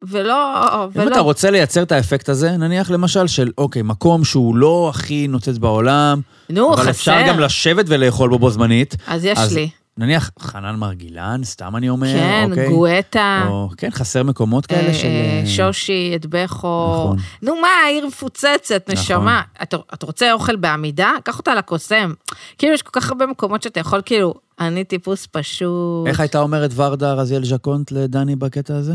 [0.02, 4.56] ולא, אם ולא, אתה רוצה לייצר את האפקט הזה, נניח למשל של, אוקיי, מקום שהוא
[4.56, 6.20] לא הכי נוצץ בעולם,
[6.50, 8.96] נו, אבל חסר, אפשר גם לשבת ולאכול בו בו זמנית.
[9.06, 12.68] אז יש אז לי, נניח חנן מרגילן, סתם אני אומר, כן, אוקיי?
[12.68, 15.06] גואטה, או, כן, חסר מקומות כאלה אה, של...
[15.06, 17.16] אה, אה, שושי, אטבחו, נכון.
[17.42, 19.02] נו מה, העיר מפוצצת, נכון.
[19.02, 19.42] נשמה.
[19.62, 21.12] אתה, אתה רוצה אוכל בעמידה?
[21.24, 22.12] קח אותה לקוסם.
[22.58, 26.06] כאילו, יש כל כך הרבה מקומות שאתה יכול, כאילו, אני טיפוס פשוט.
[26.06, 28.94] איך הייתה אומרת ורדה רזיאל ז'קונט לדני בקטע הזה?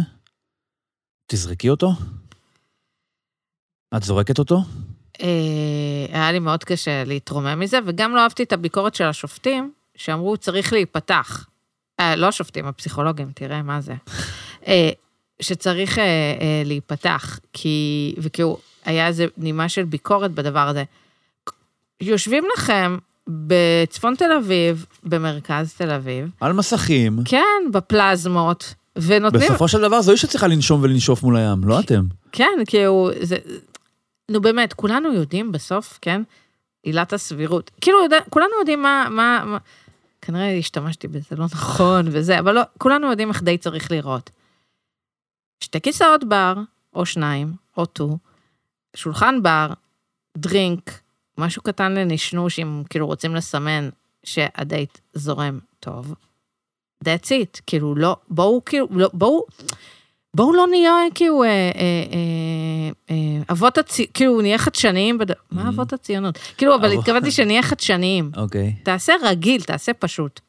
[1.27, 1.91] תזרקי אותו?
[3.97, 4.61] את זורקת אותו?
[5.21, 10.37] אה, היה לי מאוד קשה להתרומם מזה, וגם לא אהבתי את הביקורת של השופטים, שאמרו,
[10.37, 11.45] צריך להיפתח.
[11.99, 13.93] אה, לא השופטים, הפסיכולוגים, תראה מה זה.
[14.67, 14.89] אה,
[15.39, 20.83] שצריך אה, אה, להיפתח, כי, וכאילו, היה איזה נימה של ביקורת בדבר הזה.
[22.01, 27.19] יושבים לכם בצפון תל אביב, במרכז תל אביב, על מסכים.
[27.25, 29.49] כן, בפלזמות, ונותנים...
[29.49, 32.03] בסופו של דבר זו היא שצריכה לנשום ולנשוף מול הים, לא אתם.
[32.31, 33.37] כן, כאילו, זה...
[34.31, 36.21] נו באמת, כולנו יודעים בסוף, כן?
[36.83, 37.71] עילת הסבירות.
[37.81, 39.57] כאילו, יודע, כולנו יודעים מה, מה, מה...
[40.21, 44.29] כנראה השתמשתי בזה לא נכון וזה, אבל לא, כולנו יודעים איך די צריך לראות.
[45.63, 46.53] שתי כיסאות בר,
[46.93, 48.17] או שניים, או טו,
[48.95, 49.67] שולחן בר,
[50.37, 50.91] דרינק,
[51.37, 53.89] משהו קטן לנשנוש, אם כאילו רוצים לסמן
[54.23, 56.13] שהדייט זורם טוב.
[57.03, 59.45] That's it, כאילו לא, בואו כאילו, לא, בואו,
[60.37, 61.71] בואו לא נהיה כאילו אה, אה,
[62.13, 65.31] אה, אה, אבות הציונות, כאילו נהיה חדשניים, בד...
[65.51, 66.37] מה אבות הציונות?
[66.57, 68.31] כאילו, אבל התכוונתי שנהיה חדשניים.
[68.37, 68.75] אוקיי.
[68.83, 70.39] תעשה רגיל, תעשה פשוט.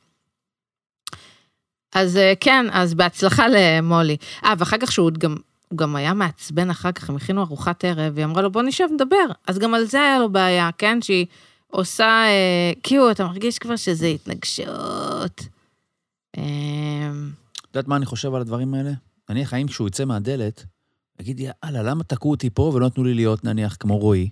[1.95, 4.17] אז אה, כן, אז בהצלחה למולי.
[4.45, 5.37] אה, ואחר כך שהוא גם,
[5.69, 8.85] הוא גם היה מעצבן אחר כך, הם הכינו ארוחת ערב, והיא אמרה לו, בוא נשב
[8.93, 9.27] נדבר.
[9.47, 11.03] אז גם על זה היה לו בעיה, כן?
[11.03, 11.27] שהיא
[11.67, 15.41] עושה, אה, כאילו, אתה מרגיש כבר שזה התנגשות.
[16.39, 17.11] אה,
[17.61, 18.91] את יודעת מה אני חושב על הדברים האלה?
[19.31, 20.65] נניח, האם כשהוא יצא מהדלת,
[21.21, 24.29] יגיד, יאללה, למה תקעו אותי פה ולא נתנו לי להיות, נניח, כמו רועי?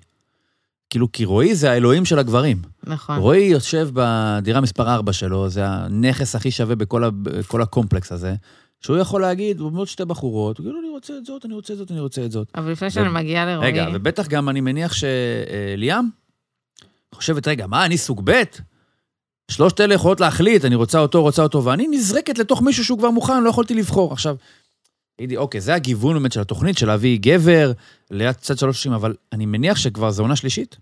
[0.90, 2.62] כאילו, כי רועי זה האלוהים של הגברים.
[2.85, 3.18] נכון.
[3.18, 7.11] רועי יושב בדירה מספר 4 שלו, זה הנכס הכי שווה בכל, ה,
[7.62, 8.35] הקומפלקס הזה,
[8.80, 11.72] שהוא יכול להגיד, עומדות שתי בחורות, הוא יגיד לו, אני רוצה את זאת, אני רוצה
[11.72, 12.48] את זאת, אני רוצה את זאת.
[12.54, 13.68] אבל לפני שאני מגיעה לרועי...
[13.68, 16.09] רגע, ובטח גם אני מניח שליאם
[17.14, 18.42] חושבת, רגע, מה, אני סוג ב'?
[19.50, 23.11] שלושת אלה יכולות להחליט, אני רוצה אותו, רוצה אותו, ואני נזרקת לתוך מישהו שהוא כבר
[23.11, 24.12] מוכן, לא יכולתי לבחור.
[24.12, 24.37] עכשיו,
[25.16, 27.72] תגידי, אוקיי, זה הגיוון באמת של התוכנית, של להביא גבר
[28.11, 30.76] ליד צד שלוש נשים, אבל אני מניח שכבר זו עונה שלישית.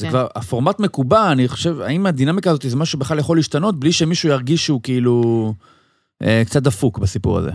[0.00, 0.10] זה כן.
[0.10, 4.28] כבר, הפורמט מקובע, אני חושב, האם הדינמיקה הזאת זה משהו שבכלל יכול להשתנות בלי שמישהו
[4.28, 5.54] ירגיש שהוא כאילו
[6.22, 7.50] אה, קצת דפוק בסיפור הזה?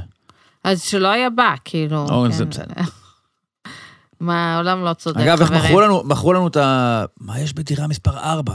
[0.64, 2.06] אז שלא היה בא, כאילו.
[2.10, 2.32] או, כן.
[2.32, 2.74] זה בסדר.
[4.20, 5.64] מה, העולם לא צודק, אגב, איך חברים.
[5.64, 7.06] מכרו לנו, מכרו לנו את ה...
[7.20, 8.54] מה יש בדירה מספר 4?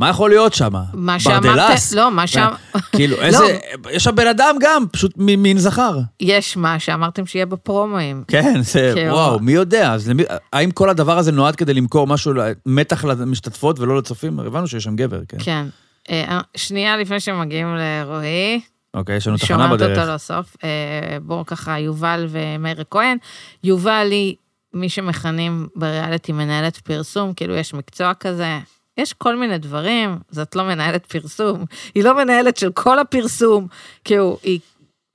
[0.00, 0.72] מה יכול להיות שם?
[0.94, 1.70] מה שאמרת?
[1.92, 2.48] לא, מה שם,
[2.92, 3.58] כאילו, איזה...
[3.90, 5.98] יש שם בן אדם גם, פשוט מין זכר.
[6.20, 8.24] יש מה שאמרתם שיהיה בפרומואים.
[8.28, 9.92] כן, זה, וואו, מי יודע?
[9.92, 12.32] אז למי, האם כל הדבר הזה נועד כדי למכור משהו,
[12.66, 14.40] מתח למשתתפות ולא לצופים?
[14.40, 15.36] הבנו שיש שם גבר, כן.
[15.40, 15.66] כן.
[16.10, 18.60] אה, שנייה לפני שמגיעים לרועי,
[18.94, 19.98] אוקיי, יש לנו תחנה שומעת בדרך.
[19.98, 20.56] אותו לסוף.
[20.64, 23.16] אה, בואו ככה, יובל ומאיר כהן.
[23.64, 24.36] יובל היא
[24.74, 28.58] מי שמכנים בריאליטי מנהלת פרסום, כאילו יש מקצוע כזה.
[28.98, 33.66] יש כל מיני דברים, זאת לא מנהלת פרסום, היא לא מנהלת של כל הפרסום,
[34.04, 34.60] כאילו, היא,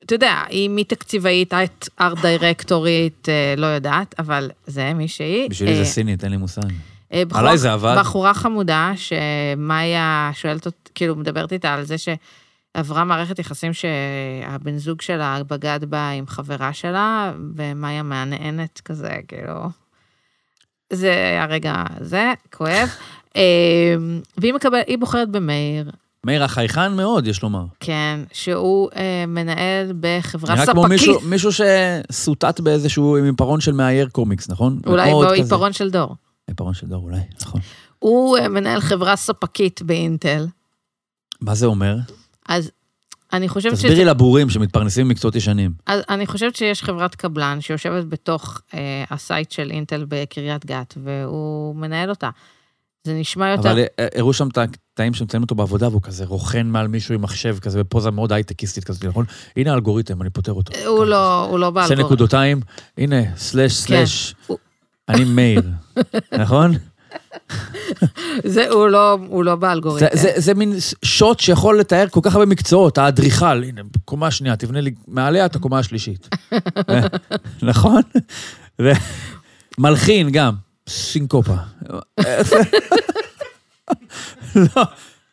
[0.06, 5.50] אתה יודע, היא מתקציבאית, את ארט דירקטורית, אה, לא יודעת, אבל זה מי שהיא.
[5.50, 6.62] בשבילי זה אה, סינית, אין לי מושג.
[7.14, 7.96] אה, בחורה- עליי זה עבד.
[8.00, 15.02] בחורה חמודה, שמאיה שואלת אותי, כאילו, מדברת איתה על זה שעברה מערכת יחסים שהבן זוג
[15.02, 19.54] שלה בגד בה עם חברה שלה, ומאיה מהנהנת כזה, כאילו...
[20.94, 22.90] זה הרגע הזה, כואב.
[23.36, 23.96] אה,
[24.38, 25.92] והיא מקבלת, היא בוחרת במאיר,
[26.26, 27.66] מאיר החייכן מאוד, יש לומר.
[27.80, 30.80] כן, שהוא אה, מנהל בחברה נראה ספקית.
[30.80, 34.80] כמו מישהו, מישהו ששורטט באיזשהו עם עיפרון של מאייר קומיקס, נכון?
[34.86, 35.12] אולי.
[35.30, 36.16] בעיפרון של דור.
[36.48, 37.62] עיפרון של דור, אולי, נכון.
[38.00, 40.48] הוא אה, מנהל חברה ספקית באינטל,
[41.42, 41.96] מה זה אומר?
[42.50, 42.72] אז
[43.34, 43.88] אני חושבת שזה...
[43.88, 45.72] תסבירי לבורים שמתפרנסים במקצועות ישנים.
[45.86, 50.94] אז אני חושבת שיש חברת קבלן שיושבת בתוך אה, ה site של אינטל בקריית גת,
[51.04, 52.30] והוא מנהל אותה.
[53.08, 53.72] זה נשמע יותר...
[53.72, 57.22] אבל אה, הראו שם את הקטעים שמציינים אותו בעבודה, והוא כזה רוכן מעל מישהו עם
[57.22, 59.26] מחשב כזה, בפוזה מאוד הייטקיסטית כזאת, נכון?
[59.58, 60.74] הנה האלגוריתם, אני פותר אותו.
[60.88, 62.06] הוא לא, הוא לא שתי באלגוריתם.
[62.06, 62.62] נקודותיים,
[62.98, 64.58] הנה, סלאש סלאש, הוא-
[65.10, 65.62] אני מאיר,
[66.42, 66.72] נכון?
[68.46, 70.06] זה, הוא לא, הוא לא זה- באלגוריתם.
[70.14, 70.74] זה- זה מין
[71.06, 75.56] שוט שיכול לתאר כל כך הרבה מקצועות, האדריכל, הנה, קומה שנייה, תבנה לי מעליה את
[75.56, 76.30] הקומה השלישית.
[77.64, 78.02] נכון?
[79.78, 80.54] ומלחין גם,
[80.92, 81.56] סינקופה.
[84.56, 84.84] לא,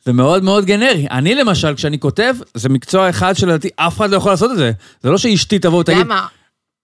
[0.04, 1.06] זה מאוד מאוד גנרי.
[1.10, 4.72] אני למשל, כשאני כותב, זה מקצוע אחד שלדעתי אף אחד לא יכול לעשות את זה.
[5.02, 6.26] זה לא שאשתי תבוא ותגיד, למה?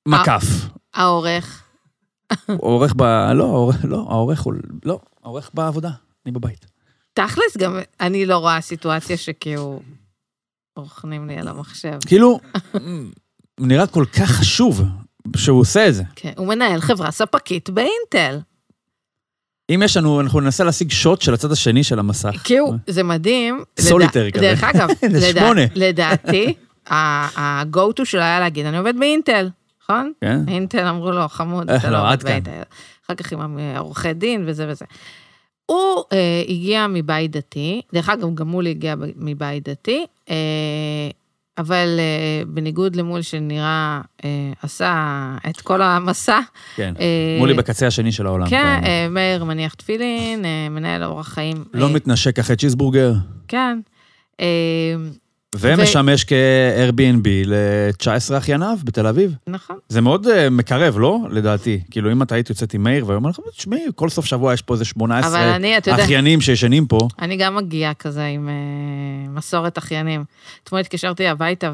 [0.08, 0.44] מקף.
[0.94, 1.62] העורך.
[2.48, 3.02] העורך ב...
[3.34, 4.54] לא, העורך, לא, העורך הוא...
[4.84, 5.90] לא, העורך בעבודה,
[6.26, 6.66] אני בבית.
[7.12, 9.80] תכלס, גם אני לא רואה סיטואציה שכאילו
[10.76, 11.98] רוכנים לי על המחשב.
[12.06, 12.40] כאילו,
[13.60, 14.82] נראה כל כך חשוב
[15.36, 16.02] שהוא עושה את זה.
[16.16, 18.38] כן, הוא מנהל חברה ספקית באינטל.
[19.70, 22.40] אם יש לנו, אנחנו ננסה להשיג שוט של הצד השני של המסך.
[22.44, 23.64] כאילו, זה מדהים.
[23.80, 24.40] סוליטרי לדע- כזה.
[24.46, 24.88] דרך אגב.
[25.74, 26.54] לדעתי,
[26.90, 29.48] ה-go to שלו היה להגיד, אני עובד באינטל,
[29.82, 30.12] נכון?
[30.20, 30.40] כן?
[30.48, 32.50] אינטל אמרו לו, חמוד, אה, אתה לא, לא עובד באינטל.
[33.06, 34.84] אחר כך עם עורכי דין וזה וזה.
[35.66, 40.34] הוא אה, הגיע מבית דתי, דרך אגב, גם מולי הגיע מבית דתי, אה,
[41.58, 44.30] אבל אה, בניגוד למול שנראה, אה,
[44.62, 45.14] עשה
[45.50, 46.40] את כל המסע.
[46.76, 46.94] כן.
[47.00, 48.46] אה, מולי בקצה השני של העולם.
[48.48, 48.80] כן.
[48.84, 51.64] אה, מאיר מניח תפילין, אה, מנהל אורח חיים.
[51.74, 53.12] לא אה, מתנשק אחרי צ'יזבורגר,
[53.48, 53.80] כן.
[54.40, 54.46] אה,
[55.60, 59.34] ומשמש כ-Airbnb ל-19 אחייניו בתל אביב.
[59.46, 59.76] נכון.
[59.88, 61.18] זה מאוד אה, מקרב, לא?
[61.30, 61.80] לדעתי.
[61.90, 64.74] כאילו, אם אתה היית יוצאת עם מאיר והיום אנחנו, תשמעי, כל סוף שבוע יש פה
[64.74, 66.98] איזה אבל 18 אני, אתה יודע, אחיינים שישנים פה.
[67.18, 68.54] אני גם מגיעה כזה עם אה,
[69.30, 70.24] מסורת אחיינים.
[70.64, 71.72] אתמול התקשרתי הביתה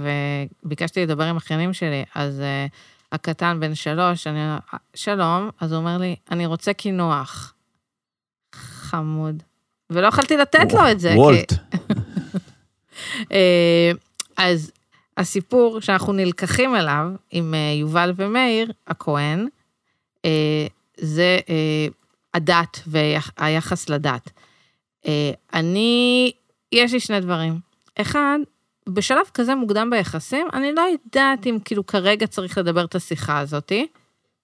[0.64, 2.66] וביקשתי לדבר עם אחיינים שלי, אז אה,
[3.12, 4.58] הקטן בן שלוש, אני אומר,
[4.94, 7.54] שלום, אז הוא אומר לי, אני רוצה קינוח.
[8.54, 9.42] חמוד.
[9.90, 11.08] ולא יכולתי לתת לו את זה.
[11.10, 11.52] כי- וולט.
[11.52, 11.78] אה,
[14.36, 14.72] אז
[15.16, 19.48] הסיפור שאנחנו נלקחים אליו עם אה, יובל ומאיר הכהן,
[20.24, 21.86] אה, זה אה,
[22.34, 24.30] הדת והיחס לדת.
[25.06, 26.32] אה, אני,
[26.72, 27.58] יש לי שני דברים.
[28.00, 28.38] אחד,
[28.88, 33.86] בשלב כזה מוקדם ביחסים, אני לא יודעת אם כאילו כרגע צריך לדבר את השיחה הזאתי.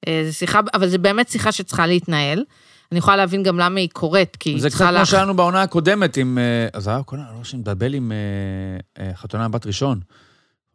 [0.08, 2.44] אה, זו שיחה, אבל זו באמת שיחה שצריכה להתנהל.
[2.92, 5.06] אני יכולה להבין גם למה היא קורית, כי היא זה קצת צריכה כמו לך...
[5.06, 6.38] שהיה לנו בעונה הקודמת עם...
[6.38, 10.00] אה, אז היה קודם, לא שמדבל עם אה, אה, חתונה בת ראשון.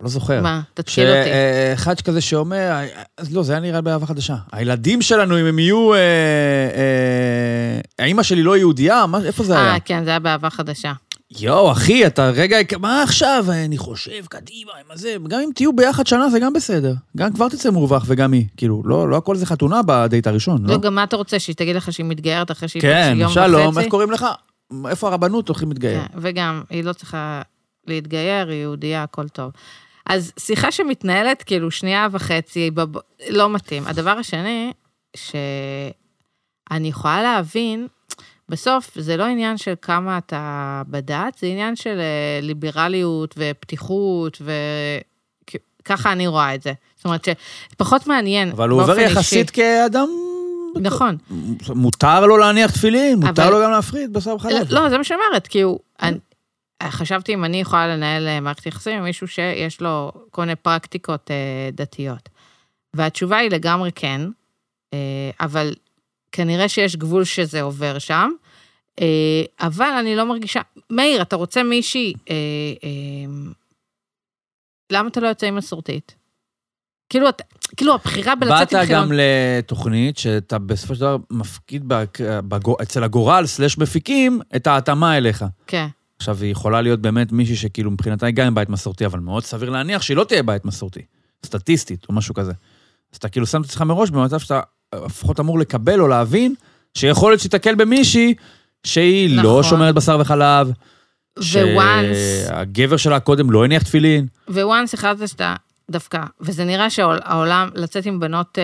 [0.01, 0.41] לא זוכר.
[0.41, 0.61] מה?
[0.73, 1.29] תתקיל אותי.
[1.75, 2.85] שאחד כזה שאומר,
[3.17, 4.35] אז לא, זה היה נראה באהבה חדשה.
[4.51, 5.91] הילדים שלנו, אם הם יהיו...
[7.99, 9.05] האימא שלי לא יהודייה?
[9.25, 9.73] איפה זה היה?
[9.73, 10.93] אה, כן, זה היה באהבה חדשה.
[11.39, 13.45] יואו, אחי, אתה רגע, מה עכשיו?
[13.49, 15.15] אני חושב, קדימה, מה זה?
[15.27, 16.93] גם אם תהיו ביחד שנה זה גם בסדר.
[17.17, 18.45] גם כבר תצא מורווח וגם היא.
[18.57, 20.73] כאילו, לא, לא הכל זה חתונה בדייט הראשון, לא?
[20.73, 23.67] לא, גם מה אתה רוצה, שהיא תגיד לך שהיא מתגיירת אחרי שהיא כן, יום שלום,
[23.67, 23.79] וחצי?
[23.79, 24.25] איך קוראים לך?
[24.89, 26.01] איפה הרבנות הולכים להתגייר?
[26.01, 27.41] כן, וגם, היא לא צריכה
[27.87, 29.51] להתגייר, היא יהודייה, הכל טוב.
[30.05, 32.97] אז שיחה שמתנהלת כאילו שנייה וחצי, בב...
[33.29, 33.83] לא מתאים.
[33.87, 34.71] הדבר השני,
[35.17, 37.87] שאני יכולה להבין,
[38.51, 44.41] בסוף זה לא עניין של כמה אתה בדת, זה עניין של אה, ליברליות ופתיחות,
[45.83, 46.73] וככה אני רואה את זה.
[46.95, 47.27] זאת אומרת
[47.71, 48.99] שפחות מעניין אבל הוא עובר.
[48.99, 50.07] יחסית כאדם
[50.81, 51.17] נכון.
[51.75, 54.67] מותר לו להניח תפילין, מותר אבל- לו גם להפריד בשר וחלב.
[54.71, 55.79] לא, זה מה שאני אומרת, כי הוא...
[56.01, 56.17] אני-
[56.83, 61.31] חשבתי אם אני יכולה לנהל אה, מערכת יחסים עם מישהו שיש לו כל מיני פרקטיקות
[61.31, 61.35] אה,
[61.73, 62.29] דתיות.
[62.93, 64.21] והתשובה היא לגמרי כן,
[64.93, 64.97] אה,
[65.41, 65.73] אבל
[66.31, 68.31] כנראה שיש גבול שזה עובר שם,
[69.01, 69.05] אה,
[69.59, 70.61] אבל אני לא מרגישה...
[70.89, 72.13] מאיר, אתה רוצה מישהי...
[72.29, 72.35] אה,
[72.83, 73.51] אה,
[74.91, 76.15] למה אתה לא יוצא עם מסורתית?
[77.09, 77.43] כאילו, אתה-
[77.77, 79.01] כאילו הבחירה בלצאת באת עם חילון...
[79.03, 82.17] גם לתוכנית שאתה בסופו של דבר מפקיד בק-
[82.47, 85.45] בגו- אצל הגורל סלש מפיקים את ההתאמה אליך.
[85.67, 89.19] כן, עכשיו, היא יכולה להיות באמת מישהי שכאילו מבחינתה היא גם עם בית מסורתי, אבל
[89.19, 91.01] מאוד סביר להניח שהיא לא תהיה בית מסורתי,
[91.45, 92.51] סטטיסטית או משהו כזה.
[93.11, 94.61] אז אתה כאילו שם את עצמך מראש במצב שאתה
[94.95, 96.55] לפחות אמור לקבל או להבין
[96.97, 98.33] שיכול להיות שתיתקל במישהי
[98.83, 99.63] שהיא לא נכון.
[99.63, 100.71] שומרת בשר וחלב,
[101.73, 102.17] וואנס...
[102.47, 104.27] שהגבר שלה קודם לא הניח תפילין.
[104.47, 105.55] וואנס החלטת שאתה
[105.91, 108.63] דווקא, וזה נראה שהעולם, לצאת עם בנות, אה,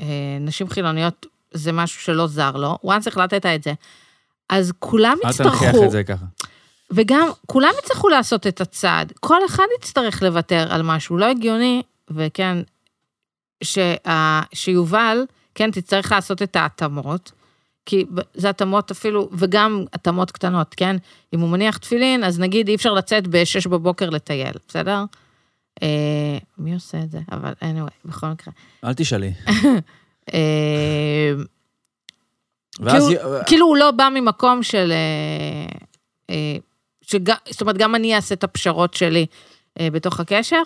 [0.00, 3.72] אה, נשים חילוניות, זה משהו שלא זר לו, וואנס החלטת את זה.
[4.48, 6.24] אז כולם אל תנכיח יצטרכו, את זה ככה.
[6.90, 9.12] וגם כולם יצטרכו לעשות את הצעד.
[9.20, 12.58] כל אחד יצטרך לוותר על משהו לא הגיוני, וכן,
[13.62, 17.32] שה, שיובל, כן, תצטרך לעשות את ההתאמות,
[17.86, 20.96] כי זה התאמות אפילו, וגם התאמות קטנות, כן?
[21.34, 25.04] אם הוא מניח תפילין, אז נגיד אי אפשר לצאת ב-6 בבוקר לטייל, בסדר?
[25.82, 27.18] אה, מי עושה את זה?
[27.32, 28.54] אבל anyway, בכל מקרה.
[28.84, 29.32] אל תשאלי.
[30.34, 31.32] אה,
[32.80, 33.14] ואז...
[33.46, 34.92] כאילו הוא לא בא ממקום של...
[34.92, 35.78] אה,
[36.30, 36.56] אה,
[37.02, 39.26] שג, זאת אומרת, גם אני אעשה את הפשרות שלי
[39.80, 40.62] אה, בתוך הקשר,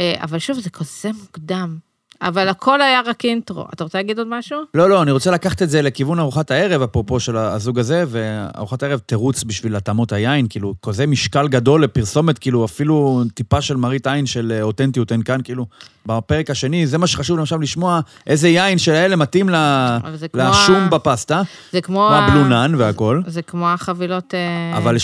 [0.00, 1.78] אה, אבל שוב, זה כזה מוקדם.
[2.22, 3.64] אבל הכל היה רק אינטרו.
[3.74, 4.58] אתה רוצה להגיד עוד משהו?
[4.74, 8.82] לא, לא, אני רוצה לקחת את זה לכיוון ארוחת הערב, אפרופו של הזוג הזה, וארוחת
[8.82, 14.06] הערב תירוץ בשביל התאמות היין, כאילו, כזה משקל גדול לפרסומת, כאילו, אפילו טיפה של מראית
[14.06, 15.66] עין של אותנטיות אין כאן, כאילו,
[16.06, 20.76] בפרק השני, זה מה שחשוב עכשיו לשמוע, איזה יין של האלה מתאים ל- זה לשום
[20.76, 22.06] ה- בפסטה, זה כמו...
[22.08, 23.20] כמו הבלונן והכל.
[23.26, 24.96] זה כמו החבילות אה, אבל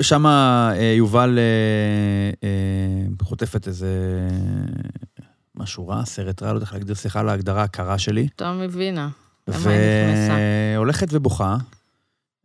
[0.00, 3.86] שם אה, יובל אה, אה, חוטפת איזה
[5.60, 8.28] משהו רע, סרט רע, לא יודע איך להגדיר, סליחה על ההגדרה הקרה שלי.
[9.48, 10.34] היא נכנסה?
[10.76, 11.56] והולכת ובוכה.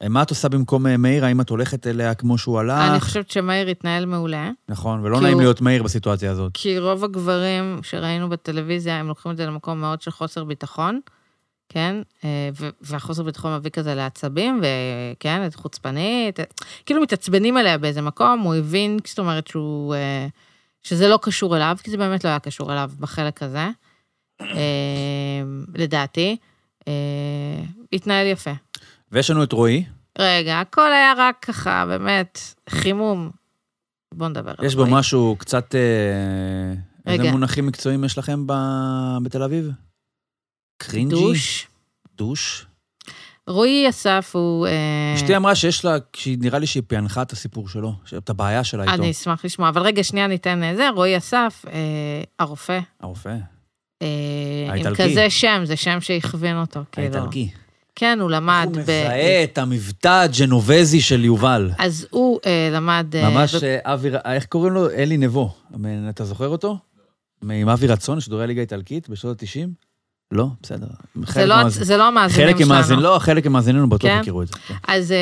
[0.01, 1.25] אה, מה את עושה במקום אה, מאיר?
[1.25, 2.89] האם את הולכת אליה כמו שהוא הלך?
[2.91, 6.51] אני חושבת שמאיר התנהל מעולה, נכון, ולא נעים הוא- להיות מאיר בסיטואציה הזאת.
[6.53, 10.99] כי רוב הגברים שראינו בטלוויזיה, הם לוקחים את זה למקום מאוד של חוסר ביטחון,
[11.69, 11.95] כן?
[12.23, 12.49] אה,
[12.81, 16.39] והחוסר ביטחון מביא כזה לעצבים, וכן, את חוצפנית,
[16.85, 19.93] כאילו מתעצבנים עליה באיזה מקום, הוא הבין, זאת אומרת שהוא,
[20.85, 23.67] שזה לא קשור אליו, כי זה באמת לא היה קשור אליו בחלק הזה,
[24.41, 25.41] אה,
[25.75, 26.37] לדעתי.
[26.87, 28.51] אה, התנהל יפה.
[29.11, 29.85] ויש לנו את רועי,
[30.19, 33.31] רגע, הכל היה רק ככה, באמת, חימום.
[34.13, 34.93] בוא נדבר על יש בו רועי.
[34.93, 35.75] משהו קצת...
[35.75, 36.73] אה,
[37.11, 37.31] איזה רגע.
[37.31, 39.71] מונחים מקצועיים יש לכם ב- בתל אביב?
[40.77, 41.15] קרינג'י?
[41.15, 41.67] דוש.
[42.15, 42.65] דוש?
[43.47, 44.67] רועי אסף הוא...
[44.67, 48.83] אה, אשתי אמרה שיש לה, נראה לי שהיא פענחה את הסיפור שלו, את הבעיה שלה
[48.83, 48.93] איתו.
[48.93, 51.73] אני אשמח לשמוע, אבל רגע, שנייה ניתן אה, זה, רועי אסף, אה,
[52.39, 52.79] הרופא.
[53.01, 53.37] הרופא,
[54.01, 54.07] אה,
[54.65, 55.03] עם האיטלקי.
[55.03, 57.17] כזה שם, זה שם שהכווין אותו, כאילו.
[57.17, 57.49] האיטלקי.
[57.95, 58.79] כן, הוא למד הוא ב...
[58.79, 61.71] מזהה את המבטא הג'נובזי של יובל.
[61.79, 63.15] אז הוא אה, למד...
[63.15, 64.89] אה, ממש ב- אה, אבי, איך קוראים לו?
[64.89, 65.53] אלי נבו.
[66.09, 66.77] אתה זוכר אותו?
[67.51, 69.67] עם אבי רצון, שידורי הליגה האיטלקית בשנות ה-90?
[70.31, 70.47] לא?
[70.63, 70.87] בסדר.
[71.27, 73.01] זה לא- מהמאזינים- זה לא המאזינים שלנו.
[73.01, 74.17] לא, חלק ממאזיננו בטוח כן?
[74.21, 74.53] יכירו את זה.
[74.67, 74.73] כן.
[74.87, 75.17] אז אה,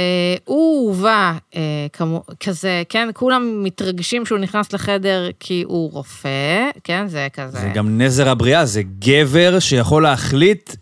[0.45, 1.61] הוא הובא אה,
[1.93, 7.59] כמו, כזה, כן, כולם מתרגשים שהוא נכנס לחדר כי הוא רופא, כן, זה כזה.
[7.59, 10.75] זה גם נזר הבריאה, זה גבר שיכול להחליט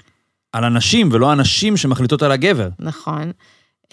[0.53, 2.69] על אנשים, ולא הנשים שמחליטות על הגבר.
[2.79, 3.31] נכון.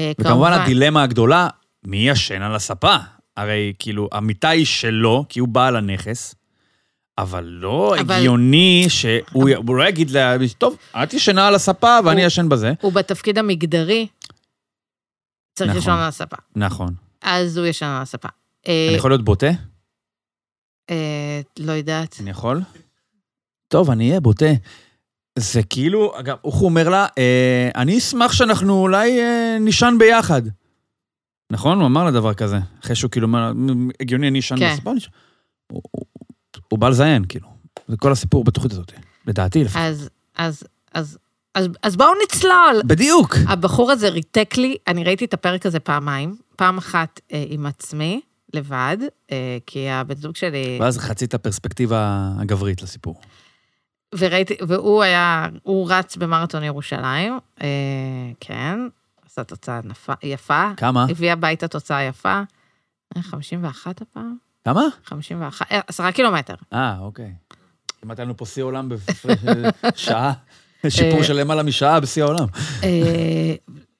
[0.01, 1.49] אה, וכמובן הדילמה הגדולה,
[1.85, 2.97] מי ישן על הספה?
[3.37, 6.35] הרי כאילו, המיטה היא שלו, כי הוא בעל הנכס,
[7.19, 12.21] אבל לא אבל- הגיוני שהוא הוא לא יגיד לה, טוב, את ישנה על הספה ואני
[12.21, 12.73] הוא- ישן בזה.
[12.81, 14.07] הוא בתפקיד המגדרי,
[15.59, 15.77] צריך נכון.
[15.81, 16.37] לישון על הספה.
[16.57, 16.95] נכון.
[17.23, 18.29] אז הוא ישן על הספה.
[18.69, 19.47] אה, אני יכול להיות בוטה?
[20.91, 22.17] אה, לא יודעת.
[22.21, 22.61] אני יכול?
[23.69, 24.47] טוב, אני אהיה בוטה.
[25.39, 30.43] זה כאילו, אגב, הוא אומר לה, אה, אני אשמח שאנחנו אולי אה, נישן ביחד.
[31.53, 31.79] נכון?
[31.79, 32.57] הוא אמר לה דבר כזה.
[32.85, 34.75] אחרי שהוא כאילו אמר, "מ- הגיוני, אני אשן כן.
[34.75, 35.11] בספה, אני אשן."
[35.73, 35.83] הוא-
[36.69, 37.49] הוא- בא לזיין, כאילו.
[37.89, 38.93] זה כל הסיפור בתוכנית הזאת.
[39.27, 39.83] לדעתי לפחות.
[39.83, 41.19] אז, אז, אז,
[41.55, 42.83] אז, אז בואו נצלול.
[42.87, 43.37] בדיוק.
[43.49, 48.21] הבחור הזה ריתק לי, אני ראיתי את הפרק הזה פעמיים, פעם אחת אה, עם עצמי,
[48.55, 48.97] לבד,
[49.33, 53.21] אה, כי הבן זוג שלי, ואז חצי את הפרספקטיבה הגברית לסיפור.
[54.19, 57.67] וראיתי, והוא היה, הוא רץ במרתון ירושלים, אה,
[58.41, 58.79] כן,
[59.27, 61.07] עשה תוצאה נפה, יפה, כמה?
[61.11, 62.43] הביא הביתה תוצאה יפה,
[63.17, 64.37] אה, 51 הפעם?
[64.69, 64.83] כמה?
[65.05, 66.55] 51, אה, עשרה קילומטר.
[66.73, 67.33] אה, אוקיי.
[68.03, 69.67] כמעט היה לנו פה שיא עולם בהפרש של
[70.07, 70.33] שעה.
[70.89, 72.47] שיפור של למעלה משעה בשיא העולם.
[72.85, 73.55] אה,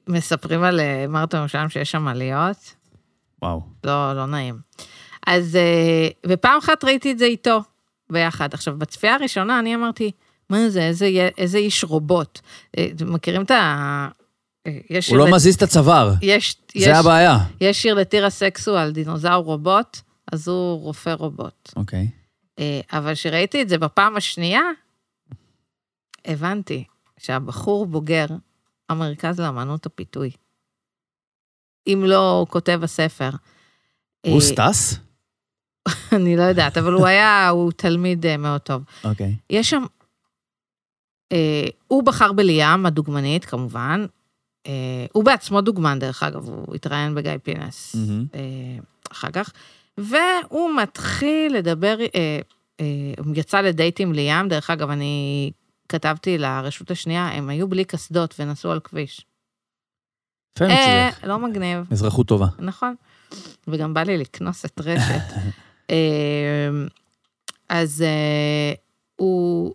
[0.09, 2.75] מספרים על אה, מרתון ירושלים שיש שם עליות,
[3.43, 3.61] וואו.
[3.85, 4.59] לא, לא נעים.
[5.27, 7.61] אז, אה, ופעם אחת ראיתי את זה איתו,
[8.11, 8.55] ביחד.
[8.55, 10.11] עכשיו, בצפייה הראשונה אני אמרתי,
[10.51, 12.41] מה זה, איזה, איזה איש רובוט.
[12.79, 14.09] אה, מכירים את ה...
[14.67, 17.39] אה, יש הוא לא מזיז את הצוואר, יש, יש, זה הבעיה.
[17.61, 20.01] יש שיר לטירה סקסואל, דינוזאור רובוט,
[20.33, 21.73] אז הוא רופא רובוט.
[21.77, 22.11] אוקיי.
[22.59, 24.63] אה, אבל כשראיתי את זה בפעם השנייה,
[26.25, 26.85] הבנתי
[27.19, 28.27] שהבחור בוגר
[28.89, 30.31] המרכז לאמנות הפיתוי.
[31.87, 33.31] אם לא כותב הספר.
[34.27, 34.99] הוא אה, סטס?
[36.17, 38.83] אני לא יודעת, אבל הוא היה, הוא תלמיד אה, מאוד טוב.
[39.05, 39.37] אוקיי.
[39.51, 39.85] יש שם...
[41.33, 44.07] אה, הוא בחר בליאם, הדוגמנית, כמובן.
[44.67, 48.27] אה, הוא בעצמו דוגמן, דרך אגב, הוא התראיין בגיא פינס מהמם.
[48.35, 48.79] אה,
[49.13, 49.53] אחר כך.
[49.99, 52.41] והוא מתחיל לדבר, אה,
[52.81, 52.85] אה,
[53.19, 55.51] הוא יצא לדייט עם ליאם, דרך אגב, אני
[55.89, 59.27] כתבתי לרשות השנייה, הם היו בלי קסדות ונסעו על כביש.
[60.57, 61.11] יפה אה.
[61.25, 61.79] לא מגניב.
[61.91, 62.47] אזרחות טובה.
[62.59, 62.95] נכון.
[63.69, 65.35] וגם בא לי לקנוס את רשת.
[65.91, 66.69] אה,
[67.69, 68.73] אז אה,
[69.17, 69.75] הוא,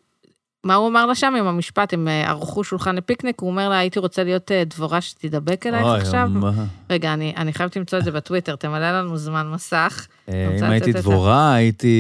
[0.63, 3.77] מה הוא אמר לה שם עם המשפט, הם אה, ערכו שולחן לפיקניק, הוא אומר לה,
[3.77, 6.29] הייתי רוצה להיות אה, דבורה שתדבק אלייך עכשיו.
[6.33, 6.51] מה?
[6.89, 10.07] רגע, אני, אני חייבת למצוא את זה בטוויטר, תמלא לנו זמן מסך.
[10.29, 11.97] אה, אם הייתי דבורה, הייתי...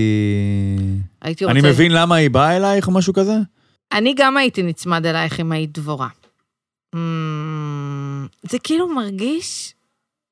[1.21, 1.59] הייתי רוצה...
[1.59, 3.35] אני מבין למה היא באה אלייך או משהו כזה?
[3.91, 6.07] אני גם הייתי נצמד אלייך אם היית דבורה.
[6.95, 6.97] Mm,
[8.43, 9.73] זה כאילו מרגיש,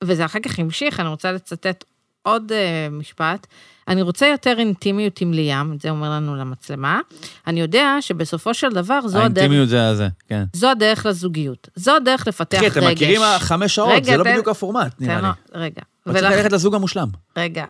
[0.04, 1.84] וזה אחר כך המשיך, אני רוצה לצטט
[2.24, 2.56] עוד uh,
[2.94, 3.48] משפט.
[3.88, 7.00] אני רוצה יותר אינטימיות עם ליאם, את זה אומר לנו למצלמה.
[7.48, 10.44] אני יודע שבסופו של דבר זו הדרך, האינטימיות זה הזה, כן.
[10.54, 11.68] זו הדרך לזוגיות.
[11.76, 12.78] זו הדרך לפתח תראי, רגש.
[12.78, 15.28] אתם מכירים חמש שעות, רגע, זה לא תן- בדיוק הפורמט, נראה לי.
[15.54, 15.82] רגע.
[16.08, 17.08] אבל צריך ולכ- ללכת לזוג המושלם.
[17.38, 17.66] רגע,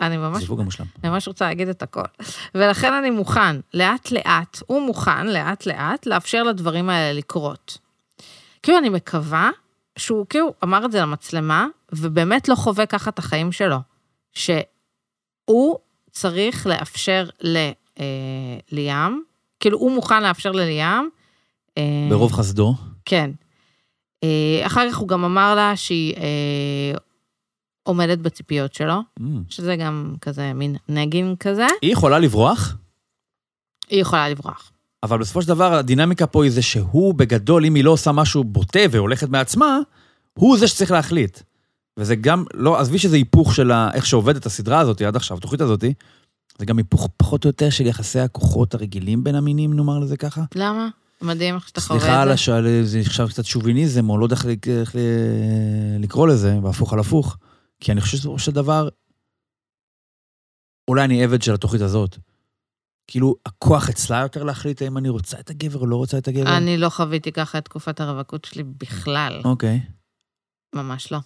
[0.00, 0.86] אני ממש זיווג המושלם.
[1.04, 2.02] אני ממש רוצה להגיד את הכל.
[2.54, 7.78] ולכן אני מוכן, לאט-לאט, הוא מוכן, לאט-לאט, לאפשר לדברים האלה לקרות.
[8.62, 9.50] כאילו, אני מקווה
[9.98, 13.76] שהוא כאילו אמר את זה למצלמה, ובאמת לא חווה ככה את החיים שלו.
[14.34, 15.78] שהוא
[16.10, 19.20] צריך לאפשר לליאם,
[19.60, 21.08] כאילו, הוא מוכן לאפשר לליאם.
[21.78, 22.74] אה, ברוב חסדו.
[23.04, 23.30] כן.
[24.24, 26.98] אה, אחר כך הוא גם אמר לה שהיא אה,
[27.82, 29.00] עומדת בציפיות שלו.
[29.20, 29.22] Mm.
[29.48, 32.76] שזה גם כזה מין נגין כזה, היא יכולה לברוח,
[33.88, 34.70] היא יכולה לברוח.
[35.02, 38.44] אבל בסופו של דבר הדינמיקה פה היא זה שהוא בגדול, אם היא לא עושה משהו
[38.44, 39.78] בוטה והולכת מעצמה,
[40.34, 41.40] הוא זה שצריך להחליט.
[41.98, 45.60] וזה גם, לא, עזבי שזה היפוך של ה- איך שעובדת הסדרה הזאת עד עכשיו, התוכנית
[45.60, 45.84] הזאת,
[46.58, 50.42] זה גם היפוך פחות או יותר של יחסי הכוחות הרגילים בין המינים, נאמר לזה ככה.
[50.54, 50.88] למה?
[51.22, 52.34] מדהים איך שאתה חווה סליחה על את זה.
[52.34, 54.94] השאלה, זה נחשב קצת שוביניזם, או לא יודע איך
[56.00, 57.36] לקרוא לזה, בהפוך על הפוך.
[57.80, 58.88] כי אני חושב שבסופו של דבר,
[60.88, 62.16] אולי אני עבד של התוכנית הזאת.
[63.06, 66.56] כאילו, הכוח אצלה יותר להחליט האם אני רוצה את הגבר או לא רוצה את הגבר.
[66.56, 69.80] אני לא חוויתי ככה את תקופת הרווקות שלי בכלל, אוקיי,
[70.74, 71.18] ממש לא.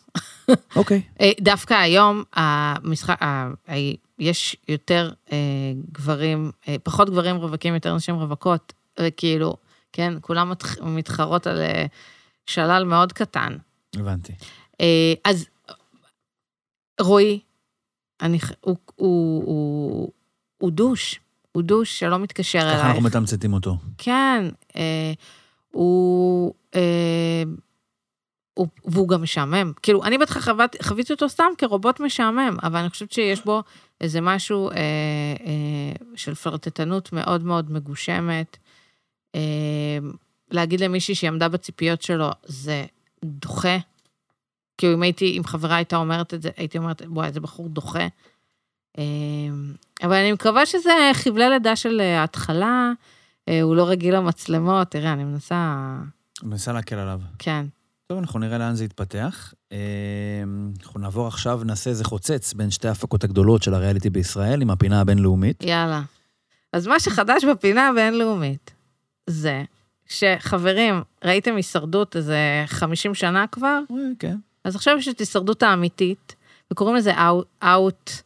[0.76, 1.02] אוקיי.
[1.20, 3.20] אה, דווקא היום, המשחק,
[4.18, 5.36] יש יותר אה,
[5.92, 9.56] גברים, אה, פחות גברים רווקים, יותר נשים רווקות, וכאילו,
[9.92, 11.58] כן, כולם מתח- מתחרות על
[12.46, 13.56] שלל מאוד קטן.
[13.96, 14.32] הבנתי.
[15.24, 15.46] אז
[17.00, 17.40] רועי,
[18.20, 20.12] אני, הוא, הוא, הוא,
[20.58, 21.20] הוא דוש,
[21.52, 23.04] הוא דוש שלא מתקשר ככה אנחנו אלייך.
[23.06, 23.76] מתמצתים אותו.
[23.98, 24.44] כן,
[24.76, 25.12] אה,
[25.72, 27.42] הוא, אה,
[28.84, 29.72] והוא גם משעמם.
[29.82, 30.48] כאילו, אני בטח
[30.82, 33.62] חוויתי אותו סתם כרובוט משעמם, אבל אני חושבת שיש בו
[34.00, 38.56] איזה משהו אה, אה, של פלרטטנות מאוד מאוד מגושמת.
[39.34, 39.40] אה,
[40.50, 42.84] להגיד למישהי שהיא עמדה בציפיות שלו, זה
[43.24, 43.76] דוחה.
[44.78, 48.06] כאילו, אם הייתי, אם חברה הייתה אומרת את זה, הייתי אומרת, וואי, איזה בחור דוחה.
[48.98, 49.04] אה,
[50.02, 52.92] אבל אני מקווה שזה חבלי לידה של אה, ההתחלה,
[53.48, 55.88] אה, הוא לא רגיל למצלמות, תראה, אני מנסה...
[56.42, 57.20] מנסה להקל עליו.
[57.38, 57.66] כן.
[58.12, 59.54] טוב, אנחנו נראה לאן זה יתפתח.
[59.72, 59.78] אה,
[60.82, 65.00] אנחנו נעבור עכשיו, נעשה איזה חוצץ בין שתי ההפקות הגדולות של הריאליטי בישראל, עם הפינה
[65.00, 65.62] הבינלאומית.
[65.62, 66.02] יאללה.
[66.72, 68.70] אז מה שחדש בפינה הבינלאומית,
[69.26, 69.64] זה
[70.06, 73.80] שחברים, ראיתם הישרדות איזה 50 שנה כבר?
[73.90, 74.36] אה, כן.
[74.64, 76.36] אז עכשיו יש את הישרדות האמיתית,
[76.72, 78.22] וקוראים לזה Out,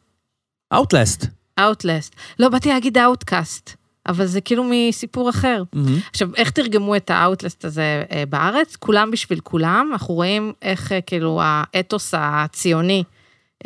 [0.74, 1.26] Outlast.
[1.60, 2.14] Outlast.
[2.38, 3.74] לא, באתי להגיד Outcast,
[4.08, 5.62] אבל זה כאילו מסיפור אחר.
[5.72, 5.98] מהמם.
[6.10, 8.76] עכשיו, איך תרגמו את האאוטלסט הזה אה, בארץ?
[8.76, 9.88] כולם בשביל כולם.
[9.92, 13.04] אנחנו רואים איך אה, כאילו האתוס הציוני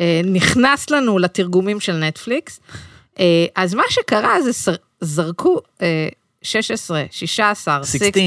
[0.01, 2.59] אה, נכנס לנו לתרגומים של נטפליקס.
[3.19, 6.07] אה, אז מה שקרה זה שר- זרקו אה,
[6.41, 8.21] 16, 16, 16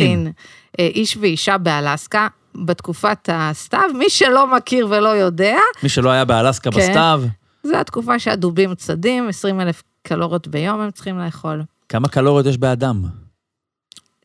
[0.78, 2.28] אה, איש ואישה באלסקה.
[2.54, 6.78] בתקופת הסתיו, מי שלא מכיר ולא יודע, מי שלא היה באלסקה כן.
[6.78, 7.22] בסתיו,
[7.62, 11.62] זו התקופה שהדובים צדים, 20 אלף קלוריות ביום הם צריכים לאכול.
[11.91, 13.05] כמה קלוריות יש באדם?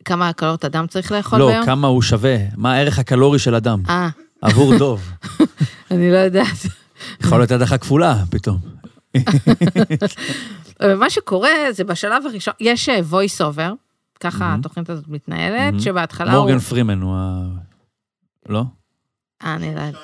[0.04, 1.66] כמה קלוריות אדם צריך לאכול לא, ביום?
[1.66, 4.08] כמה הוא שווה, מה הערך הקלורי של אדם אה,
[4.42, 5.10] עבור דוב.
[5.90, 6.56] אני לא יודעת.
[7.20, 8.58] יכול להיות הדחה כפולה פתאום.
[10.98, 13.74] מה שקורה זה בשלב הראשון, יש אה, voice over,
[14.20, 14.60] ככה מהמם.
[14.60, 15.80] התוכנית הזאת מתנהלת, מהמם.
[15.80, 16.40] שבהתחלה הוא...
[16.40, 17.42] מורגן פרימן הוא ה...
[18.48, 18.62] לא?
[19.44, 19.94] אה, אני לא יודעת.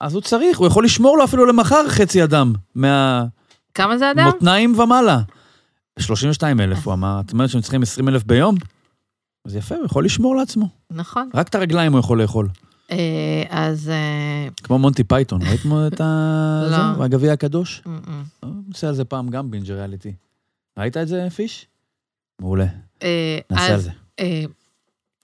[0.00, 2.52] אז הוא צריך, הוא יכול לשמור לו אפילו למחר חצי אדם,
[3.74, 4.24] כמה זה אדם?
[4.24, 5.18] מהמותניים ומעלה.
[5.98, 8.54] 32 אלף, הוא אמר, את אומרת שהם צריכים 20 אלף ביום?
[9.44, 10.68] אז יפה, הוא יכול לשמור לעצמו.
[10.90, 11.30] נכון.
[11.34, 12.48] רק את הרגליים הוא יכול לאכול.
[12.90, 13.88] אה, אז...
[13.88, 15.60] אה, כמו מונטי פייתון, ראית
[15.94, 16.62] את ה...
[16.98, 17.04] לא.
[17.04, 17.82] הגביע הקדוש?
[18.40, 20.14] הוא עושה על זה פעם גם בינג' ריאליטי.
[20.78, 21.66] ראית את זה, פיש?
[22.40, 22.66] מעולה,
[23.02, 23.90] אה, נעשה על זה.
[24.20, 24.44] אה,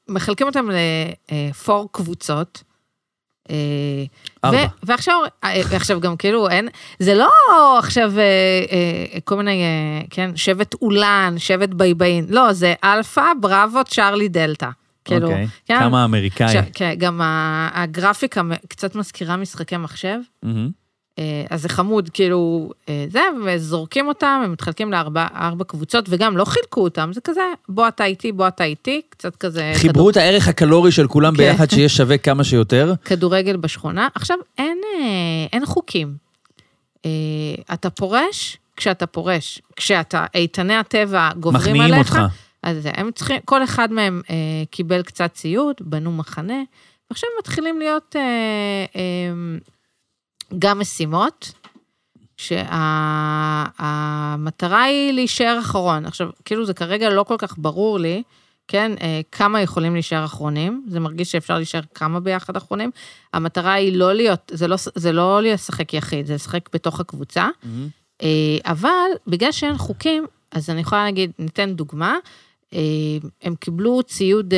[0.09, 2.63] מחלקים אותם ל four קבוצות.
[3.51, 4.05] אה,
[4.45, 4.59] ארבע.
[4.59, 7.31] ו- ועכשיו, אה, ועכשיו גם כאילו אין, זה לא
[7.79, 8.25] עכשיו אה,
[8.73, 14.69] אה, כל מיני, אה, כן, שבט אולן, שבט בייביין, לא, זה אלפא, בראבו, צ'ארלי, דלתא.
[15.05, 15.47] כאילו, אוקיי.
[15.67, 16.47] כן, כמה אמריקאי.
[16.47, 17.21] עכשיו, כן, גם
[17.75, 20.80] הגרפיקה קצת מזכירה משחקי מחשב, מהמם.
[21.19, 26.37] אה, אז זה חמוד, כאילו, אה, זה, וזורקים אותם, הם מתחלקים לארבע ארבע קבוצות, וגם
[26.37, 29.73] לא חילקו אותם, זה כזה, בוא אתה איתי, בוא אתה איתי, קצת כזה...
[29.75, 31.43] חיברו את הערך הקלורי של כולם כן.
[31.43, 32.95] ביחד, שיהיה שווה כמה שיותר.
[33.05, 34.09] כדורגל בשכונה.
[34.15, 36.31] עכשיו, אין, אה, אין חוקים.
[37.73, 39.63] אתה פורש כשאתה פורש.
[39.77, 42.09] כשאתה, איתני הטבע גוברים מחמיאים עליך.
[42.09, 42.21] אותך.
[42.63, 44.37] אז זה, הם צריכים, כל אחד מהם אה,
[44.71, 46.63] קיבל קצת ציוד, בנו מחנה,
[47.11, 48.21] ועכשיו מתחילים להיות אה,
[48.97, 49.59] אה,
[50.59, 51.53] גם משימות,
[52.37, 52.83] שהמטרה
[54.83, 56.07] היא להישאר אחרון.
[56.07, 58.23] עכשיו, כאילו זה כרגע לא כל כך ברור לי,
[58.69, 62.91] כן, אה, כמה יכולים להישאר אחרונים, זה מרגיש שאפשר להישאר כמה ביחד אחרונים.
[63.33, 67.49] המטרה היא לא להיות, זה לא, זה לא לשחק יחיד, זה לשחק בתוך הקבוצה.
[67.63, 67.89] מהמם.
[68.23, 68.29] אה,
[68.65, 72.17] אבל בגלל שאין חוקים, אז אני יכולה להגיד, ניתן דוגמה,
[72.75, 72.79] אה,
[73.43, 74.55] הם קיבלו ציוד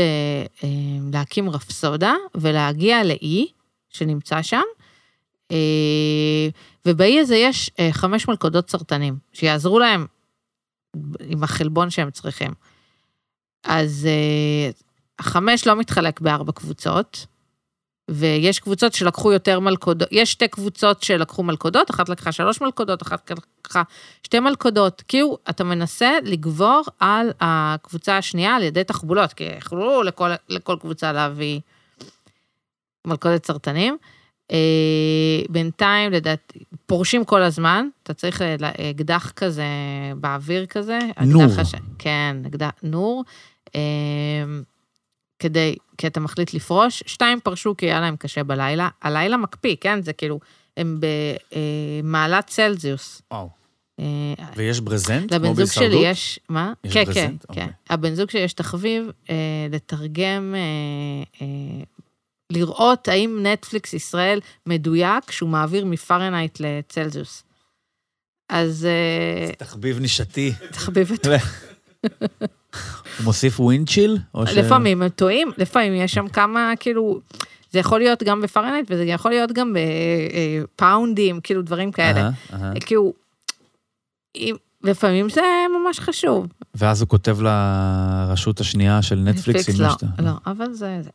[1.12, 3.47] להקים רפסודה ולהגיע לאי
[3.90, 4.62] שנמצא שם,
[6.87, 10.07] ובאי הזה יש אה, חמש מלכודות סרטנים, שיעזרו להם
[11.21, 12.51] עם החלבון שהם צריכים.
[13.65, 14.71] אז אה,
[15.19, 17.27] החמש לא מתחלק בארבע קבוצות,
[18.11, 23.31] ויש קבוצות שלקחו יותר מלכודות, יש שתי קבוצות שלקחו מלכודות, אחת לקחה שלוש מלכודות, אחת
[23.31, 23.83] לקחה
[24.23, 25.03] שתי מלכודות.
[25.09, 31.13] כאילו, אתה מנסה לגבור על הקבוצה השנייה על ידי תחבולות, כי יכלו לכל, לכל קבוצה
[31.13, 31.61] להביא
[33.07, 33.99] מלכודת סרטנים.
[34.51, 38.57] אה, בינתיים, לדעתי, פורשים כל הזמן, אתה צריך אה,
[38.90, 39.66] אקדח כזה
[40.16, 40.99] באוויר כזה.
[41.20, 41.43] נור.
[41.59, 41.74] הש...
[41.99, 43.24] כן, אקדח, נור.
[43.74, 43.80] אה,
[45.38, 47.03] כדי, כי אתה מחליט לפרוש.
[47.07, 48.88] שתיים פרשו כי היה להם קשה בלילה.
[49.03, 50.03] הלילה מקפיא, כן?
[50.03, 50.40] זה כאילו,
[50.76, 51.01] הם
[52.03, 53.22] במעלות צלזיוס.
[53.30, 53.62] וואו.
[54.01, 54.05] אה,
[54.57, 55.34] ויש ברזנט?
[55.34, 56.05] כמו לבן זוג שלי בהישרדות?
[56.05, 56.72] יש, מה?
[56.84, 57.45] יש כן, כן, ברזנט?
[57.47, 57.49] כן.
[57.49, 57.68] אוקיי.
[57.90, 60.61] הבן זוג שלי יש תחביב אה, לתרגם, אה,
[61.47, 61.84] אה,
[62.53, 67.43] לראות האם נטפליקס ישראל מדויק שהוא מעביר מפרנהייט לצלזיוס.
[68.49, 70.53] אז אה, זה תחביב נישתי.
[70.71, 71.27] תחביב את...
[73.19, 74.18] הוא מוסיף wind chill?
[74.35, 77.21] לפעמים הם טועים, לפעמים יש שם כמה, כאילו,
[77.71, 79.77] זה יכול להיות גם בפרנהייט וזה יכול להיות גם
[80.75, 82.31] בפאונדים, כאילו דברים כאלה.
[82.81, 83.13] כאילו,
[84.83, 85.41] לפעמים זה
[85.80, 86.47] ממש חשוב.
[86.74, 90.99] ואז הוא כותב לרשות השנייה של נטפליקס, אם לא, יש את ה- לא, אבל זה...
[91.03, 91.11] זה.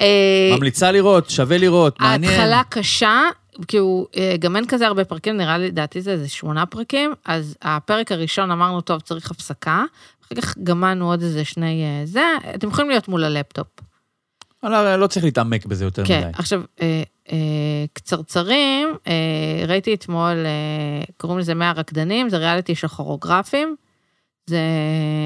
[0.00, 2.32] אה, ממליצה לראות, שווה לראות, מעניין.
[2.32, 3.20] ההתחלה קשה,
[3.68, 7.56] כאילו, אה, גם אין כזה הרבה פרקים, נראה לי, לדעתי זה איזה שמונה פרקים, אז
[7.62, 9.84] הפרק הראשון אמרנו, טוב, צריך הפסקה,
[10.26, 11.82] אחר כך גמרנו עוד איזה שני...
[11.84, 12.22] אה, זה,
[12.54, 13.66] אתם יכולים להיות מול הלפטופ.
[14.62, 16.30] לא, לא צריך להתעמק בזה יותר כן, מדי.
[16.38, 17.02] עכשיו, אה,
[17.32, 17.36] אה,
[17.92, 23.76] קצרצרים, אה, ראיתי אתמול, אה, קוראים לזה 100 רקדנים, זה ריאליטי של כוריאוגרפים.
[24.46, 24.60] זה...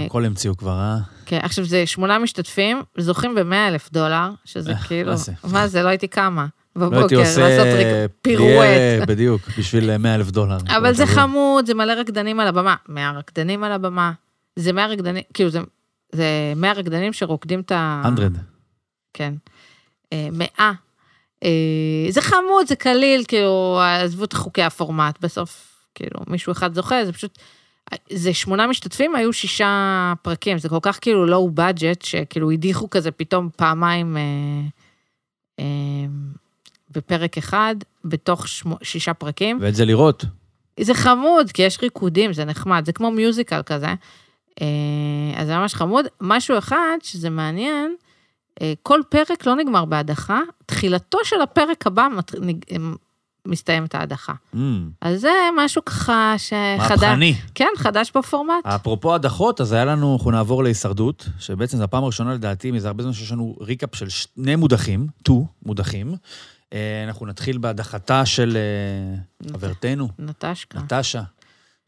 [0.06, 0.96] הכל המציאו כבר, אה?
[1.26, 5.32] כן, עכשיו זה שמונה משתתפים, זוכים ב-100 אלף דולר, שזה אה, כאילו, מה זה?
[5.44, 9.08] מה זה, לא הייתי קמה לא הייתי בבוקר עושה לעשות ריק- פירואט.
[9.08, 10.58] בדיוק, בשביל 100 אלף דולר.
[10.76, 11.06] אבל זה.
[11.06, 12.74] חמוד, זה מלא רקדנים על הבמה.
[12.88, 14.12] 100 רקדנים על הבמה.
[14.56, 15.60] זה 100 רקדנים, כאילו זה,
[16.12, 18.02] זה 100 רקדנים שרוקדים את ה...
[18.16, 18.28] 100.
[19.14, 19.34] כן.
[20.12, 20.72] אה, 100.
[21.44, 21.50] אה,
[22.10, 27.12] זה חמוד, זה קליל, כאילו, עזבו את חוקי הפורמט, בסוף, כאילו, מישהו אחד זוכה, זה
[27.12, 27.38] פשוט...
[28.10, 33.10] זה שמונה משתתפים, היו שישה פרקים, זה כל כך כאילו לואו בדג'ט, שכאילו הדיחו כזה
[33.10, 34.22] פתאום פעמיים אה,
[35.58, 35.64] אה,
[36.90, 39.58] בפרק אחד, בתוך שמו, שישה פרקים.
[39.60, 40.24] ואת זה לראות.
[40.80, 43.94] זה חמוד, כי יש ריקודים, זה נחמד, זה כמו musical כזה.
[44.60, 44.66] אה,
[45.36, 46.06] אז זה ממש חמוד.
[46.20, 47.94] משהו אחד שזה מעניין,
[48.82, 52.64] כל פרק לא נגמר בהדחה, תחילתו של הפרק הבא מת- נג-
[53.48, 54.32] מסתיימת ההדחה.
[54.54, 54.58] Mm,
[55.00, 57.34] אז זה משהו ככה שחדש, מהפכני.
[57.54, 58.66] כן, חדש בפורמט.
[58.66, 63.02] אפרופו הדחות, אז היה לנו, אנחנו נעבור להישרדות, שבעצם זו הפעם הראשונה לדעתי, מזה הרבה
[63.02, 66.14] זמן שיש לנו recap של שני מודחים, two מודחים.
[66.72, 70.78] אה, אנחנו נתחיל בהדחתה של אה, חברתנו, נטשקה.
[70.78, 71.22] נטשה,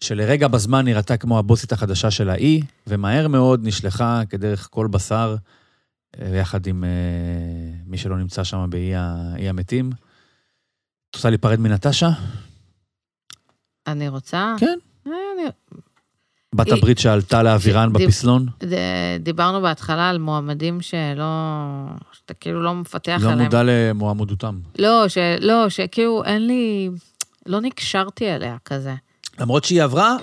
[0.00, 5.42] שלרגע בזמן נראתה כמו הבוסית החדשה של האי, ומהר מאוד נשלחה כדרך כל בשר, אה,
[6.34, 6.88] יחד עם אה,
[7.86, 8.92] מי שלא נמצא שם באי
[9.48, 9.90] המתים.
[11.10, 12.08] את רוצה להיפרד מנטשה?
[13.86, 14.54] אני רוצה...
[14.58, 14.78] כן.
[15.06, 15.50] אה, אני-
[16.54, 18.46] בת היא- הברית שעלתה לאווירן בפסלון?
[18.64, 18.74] ד-
[19.22, 21.24] דיברנו בהתחלה על מועמדים שלא...
[22.12, 23.44] שאתה כאילו לא מפתח לא עליהם.
[23.44, 24.60] מודע למועמדותם.
[24.78, 25.18] לא, ש...
[25.40, 26.90] לא, שכאילו אין לי...
[27.46, 28.94] לא נקשרתי אליה כזה.
[29.40, 30.16] למרות שהיא עברה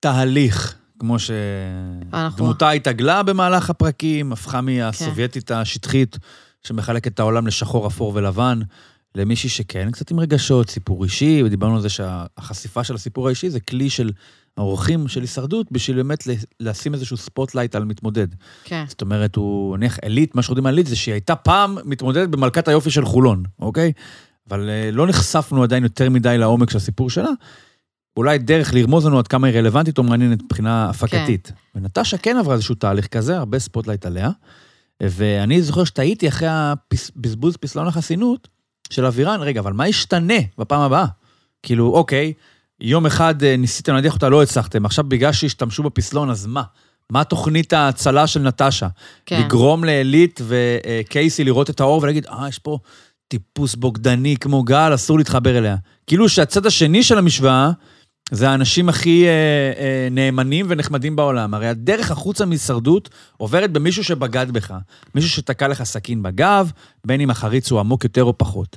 [0.00, 1.16] תהליך, כמו
[2.12, 6.18] אנחנו- שדמותה התעגלה במהלך הפרקים, הפכה מהסובייטית השטחית,
[6.62, 8.60] שמחלקת את העולם לשחור, אפור ולבן,
[9.14, 13.60] למישהי שכן קצת עם רגשות, סיפור אישי, ודיברנו על זה שהחשיפה של הסיפור האישי זה
[13.60, 14.10] כלי של
[14.56, 16.24] האורחים של הישרדות, בשביל באמת
[16.60, 18.26] לשים איזשהו spotlight על מתמודד.
[18.64, 18.84] כן.
[18.88, 22.68] זאת אומרת, הוא, נניח, עילית, מה שיודעים על עילית זה שהיא הייתה פעם מתמודדת במלכת
[22.68, 23.92] היופי של חולון, אוקיי?
[24.50, 27.30] אבל אה, לא נחשפנו עדיין יותר מדי לעומק של הסיפור שלה.
[28.18, 31.46] אולי דרך לרמוז לנו עד כמה היא רלוונטית או מעניינת מבחינה הפקתית.
[31.46, 31.78] כן.
[31.80, 34.30] ונטשה כן עברה איזשהו תהליך כזה, הרבה spotlight עליה.
[35.02, 38.48] ואני זוכר שטעיתי אחרי הבזבוז פסלון החסינות
[38.90, 41.06] של אבירן, רגע, אבל מה ישתנה בפעם הבאה?
[41.62, 42.32] כאילו, אוקיי,
[42.80, 46.62] יום אחד אה, ניסיתם להדיח אותה, לא הצלחתם, עכשיו בגלל שהשתמשו בפסלון, אז מה?
[47.12, 48.88] מה תוכנית ההצלה של נטשה?
[49.26, 49.40] כן.
[49.40, 52.78] לגרום לעילית וקייסי לראות את האור ולהגיד, אה, יש פה
[53.28, 55.76] טיפוס בוגדני כמו גל, אסור להתחבר אליה.
[56.06, 57.70] כאילו שהצד השני של המשוואה,
[58.30, 59.30] זה האנשים הכי אה,
[59.78, 61.54] אה, נאמנים ונחמדים בעולם.
[61.54, 64.74] הרי הדרך החוצה מהישרדות עוברת במישהו שבגד בך.
[65.14, 66.70] מישהו שתקע לך סכין בגב,
[67.06, 68.76] בין אם החריץ הוא עמוק יותר או פחות.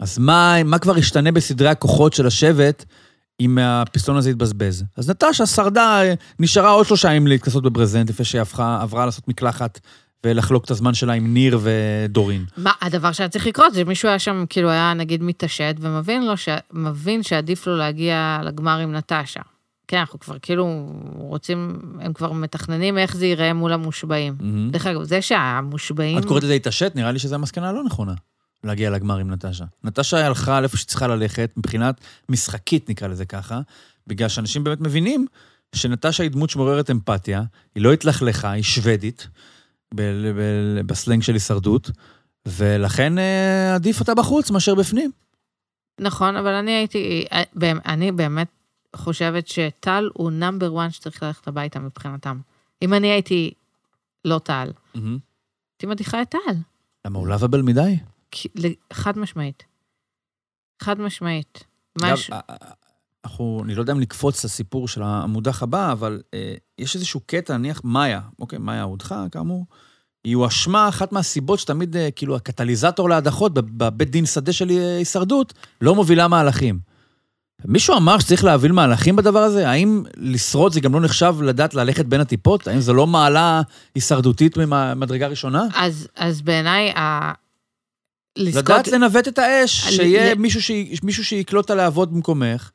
[0.00, 2.84] אז מה, מה כבר ישתנה בסדרי הכוחות של השבט
[3.40, 4.84] אם הפסטון הזה יתבזבז?
[4.96, 9.80] אז נטשה שרדה, אה, נשארה עוד שלושה ימים להתכסות בברזנט, לפני שהיא עברה לעשות מקלחת
[10.26, 12.44] ולחלוק את הזמן שלה עם ניר ודורין.
[12.56, 16.36] מה, הדבר שהיה צריך לקרות זה מישהו היה שם, כאילו היה נגיד מתעשת ומבין לו,
[16.36, 16.48] ש...
[16.72, 19.40] מבין שעדיף לו להגיע לגמר עם נטשה.
[19.88, 24.34] כן, אנחנו כבר כאילו רוצים, הם כבר מתכננים איך זה ייראה מול המושבעים.
[24.40, 24.70] מהמם.
[24.70, 26.18] דרך אגב, זה שהמושבעים...
[26.18, 26.92] את קוראת לזה התעשת?
[26.94, 28.14] נראה לי שזו המסקנה הלא נכונה.
[28.64, 29.64] להגיע לגמר עם נטשה.
[29.84, 33.60] נטשה הלכה לאיפה שצריכה ללכת, מבחינת משחקית נקרא לזה ככה,
[34.06, 35.26] בגלל שאנשים באמת מבינים
[35.74, 37.42] שנטשה היא דמות שמעוררת אמפתיה,
[37.74, 39.28] היא לא התלכלכה, היא שוודית,
[39.94, 40.02] ב-
[40.36, 41.90] ב- בסלנג של הישרדות,
[42.46, 45.10] ולכן אה, עדיף אותה בחוץ מאשר בפנים.
[46.00, 47.24] נכון, אבל אני הייתי,
[47.86, 48.48] אני באמת
[48.96, 52.40] חושבת שטל הוא נאמבר 1 שצריך ללכת הביתה מבחינתם.
[52.82, 53.52] אם אני הייתי
[54.24, 56.54] לא טל, הייתי מדיחה את טל.
[57.06, 57.96] למה הוא לאבל מדי?
[58.30, 58.48] כי-
[58.92, 59.62] חד משמעית.
[60.82, 61.64] חד משמעית.
[62.32, 62.40] ה-
[63.24, 67.56] אנחנו, אני לא יודע אם לקפוץ לסיפור של המודח הבא, אבל אה, יש איזשהו קטע,
[67.56, 69.66] נניח מאיה, אוקיי, מאיה הודחה, כאמור,
[70.24, 74.96] היא הואשמה, אחת מהסיבות שתמיד, אה, כאילו, הקטליזטור להדחות בב- בבית דין שדה של אה,
[74.98, 76.78] הישרדות, לא מובילה מהלכים.
[77.64, 79.68] מישהו אמר שצריך להוביל מהלכים בדבר הזה?
[79.70, 82.68] האם לשרוד זה גם לא נחשב לדעת ללכת בין הטיפות?
[82.68, 83.62] האם זו לא מעלה
[83.94, 85.62] הישרדותית ממדרגה ראשונה?
[85.76, 87.32] אז, אז בעיניי, ה...
[88.36, 88.64] לזכות...
[88.64, 90.70] לדעת לנווט את האש, שיהיה ל- מישהו, ש...
[91.02, 92.70] מישהו שיקלוט את הלהבות במקומך.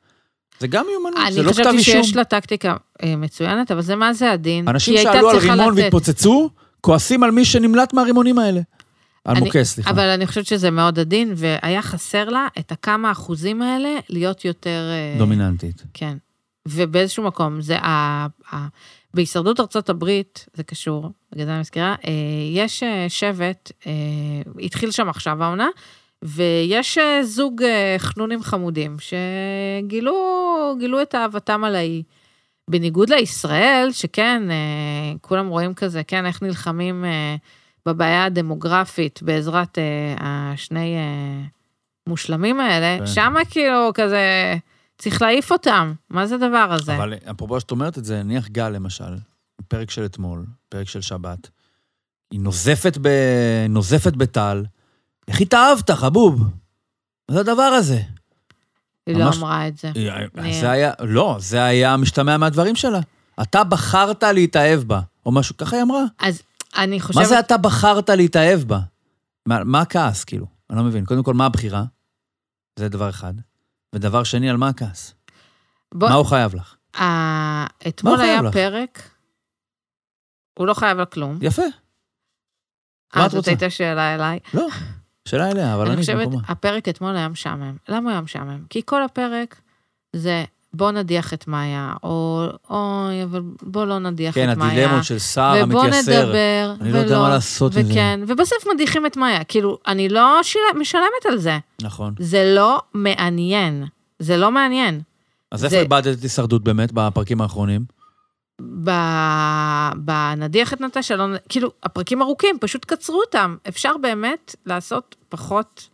[0.59, 2.03] זה גם מיומנות, זה אני לא כתב חשבתי אישום.
[2.03, 4.67] שיש לה טקטיקה אה, מצוינת, אבל זה מה זה הדין?
[4.67, 5.73] אנשים שעלו על רימון.
[5.77, 6.49] והתפוצצו,
[6.81, 8.61] כועסים על מי שנמלט מהרימונים האלה.
[9.25, 9.89] על אני- מוקש, סליחה.
[9.89, 14.81] אבל אני חושבת שזה מאוד עדין, והיה חסר לה את הכמה אחוזים האלה להיות יותר...
[14.91, 15.83] אה, דומיננטית.
[15.93, 16.17] כן.
[16.67, 17.87] ובאיזשהו מקום, זה ה...
[18.53, 18.67] ה...
[19.13, 22.11] בהישרדות ארצות הברית, זה קשור, בגלל זה אני מזכירה, אה,
[22.53, 23.71] יש שבט,
[24.61, 25.67] התחיל שם עכשיו העונה,
[26.23, 30.15] ויש אה, זוג אה, חנונים חמודים שגילו
[30.79, 32.03] גילו את אהבתם על האי.
[32.69, 37.05] בניגוד לישראל, שכן, אה, כולם רואים כזה, כן, איך נלחמים
[37.85, 39.77] בבעיה הדמוגרפית בעזרת
[40.19, 40.95] השני
[42.07, 43.07] מושלמים האלה, כן.
[43.07, 44.55] שמה כאילו כזה,
[44.97, 46.95] צריך להעיף אותם, מה זה הדבר הזה?
[46.95, 49.15] אבל אפרופו שאת אומרת את זה, נניח גל למשל,
[49.67, 51.49] פרק של אתמול, פרק של שבת,
[52.31, 53.07] היא נוזפת, ב...
[53.69, 54.63] נוזפת בטל,
[55.27, 56.39] איך התאהבת, חבוב?
[56.41, 56.49] מה
[57.35, 58.01] זה הדבר הזה?
[59.07, 59.91] היא לא ממש- אמרה את זה.
[60.37, 62.99] אני- זה היה, לא, זה היה משתמע מהדברים שלה.
[63.41, 66.03] אתה בחרת להתאהב בה, או משהו, ככה היא אמרה.
[66.19, 66.41] אז
[66.77, 67.25] אני מה חושבת...
[67.25, 68.79] זה אתה בחרת להתאהב בה?
[69.45, 70.45] מה, מה הכעס, כאילו?
[70.69, 71.05] אני לא מבין.
[71.05, 71.83] קודם כל, מה הבחירה?
[72.79, 73.33] זה דבר אחד.
[73.95, 75.13] ודבר שני, על מה הכעס?
[75.93, 76.75] בוא, מה הוא חייב לך?
[77.01, 78.53] ה- אתמול מה היה לך?
[78.53, 79.09] פרק,
[80.59, 81.39] הוא לא חייב לה כלום.
[81.41, 81.61] יפה.
[83.15, 83.51] מה אה, את זאת רוצה?
[83.51, 84.39] הייתה שאלה אליי.
[84.53, 84.67] לא.
[85.27, 86.41] שאלה אליה, אבל אני אני חושבת, במקומה.
[86.47, 87.75] הפרק אתמול היה משעמם.
[87.89, 88.59] למה הוא היה משעמם?
[88.69, 89.55] כי כל הפרק
[90.13, 94.71] זה בוא נדיח את מאיה, או אוי, אבל בוא לא נדיח כן, את מאיה.
[94.85, 96.25] הדילמות של שר ובוא המתייסר.
[96.25, 97.91] נדבר, אני לא יודע מה לעשות עם זה.
[97.91, 99.43] וכן, ובסוף מדיחים את מאיה.
[99.43, 100.61] כאילו, אני לא שיל...
[100.79, 101.57] משלמת על זה.
[101.81, 102.13] נכון.
[102.19, 103.85] זה לא מעניין.
[104.19, 105.01] זה לא מעניין.
[105.51, 107.85] אז זה- איפה איבדת את הישרדות באמת בפרקים האחרונים?
[108.83, 108.91] ב...
[109.95, 111.25] בנדיח את נטשה, לא...
[111.49, 113.57] כאילו, הפרקים ארוכים, פשוט קצרו אותם.
[113.67, 115.89] אפשר באמת לעשות פחות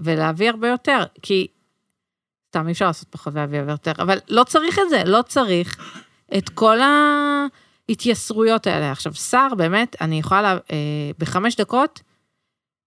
[0.00, 1.46] ולהביא הרבה יותר, כי...
[2.48, 5.76] סתם, אי אפשר לעשות פחות ולהביא הרבה יותר, אבל לא צריך את זה, לא צריך
[6.38, 6.78] את כל
[7.88, 8.92] ההתייסרויות האלה.
[8.92, 10.52] עכשיו, שר, באמת, אני יכולה לה...
[10.52, 12.02] אה, בחמש דקות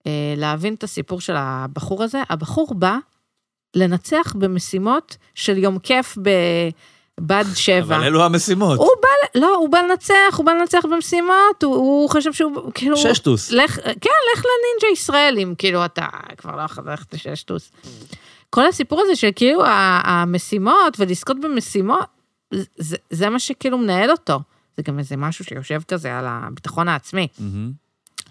[0.07, 2.21] אה, להבין את הסיפור של הבחור הזה.
[2.29, 2.97] הבחור בא
[3.75, 6.17] לנצח במשימות של יום כיף
[7.19, 7.95] בבד שבע.
[7.95, 8.79] אבל אלו המשימות.
[8.79, 12.97] הוא בא, לא, הוא בא לנצח, הוא בא לנצח במשימות, הוא, הוא חושב שהוא, כאילו...
[12.97, 13.51] ששטוס.
[13.51, 16.07] לך, כן, לך לנינג'ה ישראלים, כאילו, אתה
[16.37, 17.71] כבר לא יכול ללכת לששטוס.
[18.49, 19.63] כל הסיפור הזה של כאילו
[20.03, 22.05] המשימות ולזכות במשימות,
[22.77, 24.39] זה, זה מה שכאילו מנהל אותו.
[24.77, 27.27] זה גם איזה משהו שיושב כזה על הביטחון העצמי.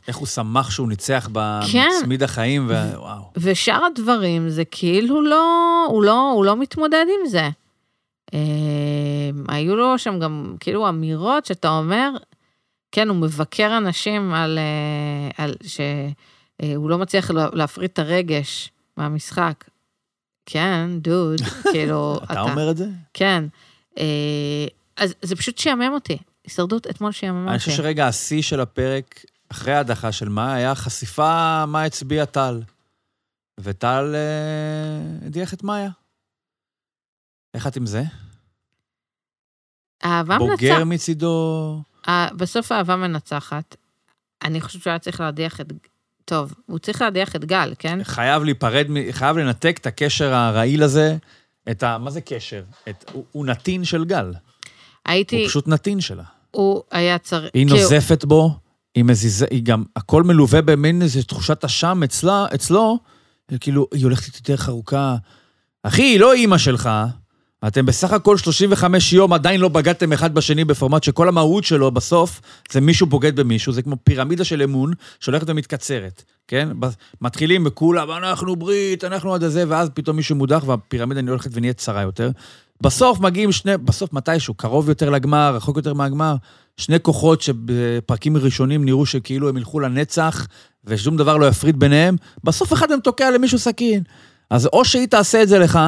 [0.09, 1.28] איך הוא שמח שהוא ניצח
[1.72, 1.89] כן.
[2.01, 3.30] בצמיד החיים, ווואו.
[3.36, 7.49] ושאר הדברים זה כאילו לא, הוא לא, הוא לא מתמודד עם זה.
[8.35, 8.39] אה,
[9.49, 12.11] היו לו שם גם כאילו אמירות שאתה אומר,
[12.93, 19.64] כן, הוא מבקר אנשים על, אה, על שהוא לא מצליח לה- להפריד את הרגש מהמשחק.
[20.47, 21.41] כן, דוד,
[21.72, 22.87] כאילו, אתה אומר את זה?
[23.14, 23.45] כן.
[23.99, 24.66] אה,
[24.97, 26.18] אז זה פשוט שעמם אותי.
[26.45, 27.51] הישרדות אתמול שעממה אותי.
[27.51, 32.61] אני חושב שרגע השיא של הפרק, אחרי ההדחה של מאי, היה חשיפה מה הצביע טל.
[33.61, 35.91] וטל אה, הדיח את מאיה.
[37.55, 38.03] איך את עם זה?
[40.05, 40.51] אהבה מנצחת.
[40.51, 41.82] בוגר מצידו...
[42.09, 43.76] ה- בסוף האהבה מנצחת.
[44.44, 45.72] אני חושבת שהוא היה צריך להדיח את...
[46.24, 47.99] טוב, הוא צריך להדיח את גל, כן?
[48.05, 51.16] חייב להיפרד, חייב לנתק את הקשר הרעיל הזה,
[51.70, 51.99] את ה...
[51.99, 52.62] מה זה קשר?
[52.88, 53.11] את...
[53.12, 54.32] הוא, הוא נתין של גל.
[55.07, 55.40] הייתי...
[55.40, 56.24] הוא פשוט נתין שלה.
[56.51, 57.51] הוא היה צריך...
[57.55, 58.59] היא נוזפת בו,
[58.94, 62.99] היא מזיזה, היא גם, הכל מלווה במין איזו תחושת אשם אצלה, אצלו,
[63.61, 65.16] כאילו, היא הולכת איתי דרך ארוכה.
[65.82, 66.90] אחי, היא לא אימא שלך,
[67.66, 72.40] אתם בסך הכל 35 יום עדיין לא בגדתם אחד בשני בפורמט שכל המהות שלו בסוף
[72.70, 76.68] זה מישהו בוגד במישהו, זה כמו פירמידה של אמון שהולכת ומתקצרת, כן?
[77.20, 82.02] מתחילים בכולם, אנחנו ברית, אנחנו עד הזה, ואז פתאום מישהו מודח והפירמידה הולכת ונהיית צרה
[82.02, 82.30] יותר.
[82.80, 86.36] בסוף מגיעים שני, בסוף מתישהו, קרוב יותר לגמר, רחוק יותר מהגמר,
[86.76, 90.46] שני כוחות שבפרקים ראשונים נראו שכאילו הם ילכו לנצח,
[90.84, 94.02] ושום דבר לא יפריד ביניהם, בסוף אחד מהם תוקע למישהו סכין.
[94.50, 95.78] אז או שהיא תעשה את זה לך,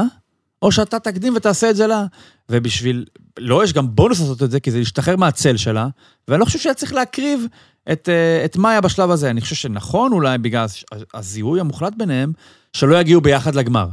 [0.62, 2.04] או שאתה תקדים ותעשה את זה לה.
[2.48, 3.04] ובשביל,
[3.38, 5.88] לא, יש גם בונוס לעשות את זה, כי זה להשתחרר מהצל שלה,
[6.28, 7.44] ואני לא חושב שהיה צריך להקריב
[7.92, 9.30] את, אה, את מאיה בשלב הזה.
[9.30, 10.66] אני חושב שנכון אולי, בגלל
[11.14, 12.32] הזיהוי המוחלט ביניהם,
[12.72, 13.88] שלא יגיעו ביחד לגמר.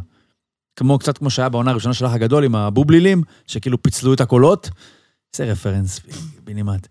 [0.76, 4.70] כמו, קצת כמו שהיה בעונה הראשונה של האח הגדול עם הבובלילים, שכאילו פיצלו את הקולות.
[5.36, 6.00] זה רפרנס
[6.44, 6.88] בנימט.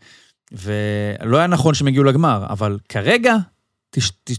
[0.53, 3.37] ולא היה נכון שהם הגיעו לגמר, אבל כרגע,
[3.91, 4.31] תש, ת,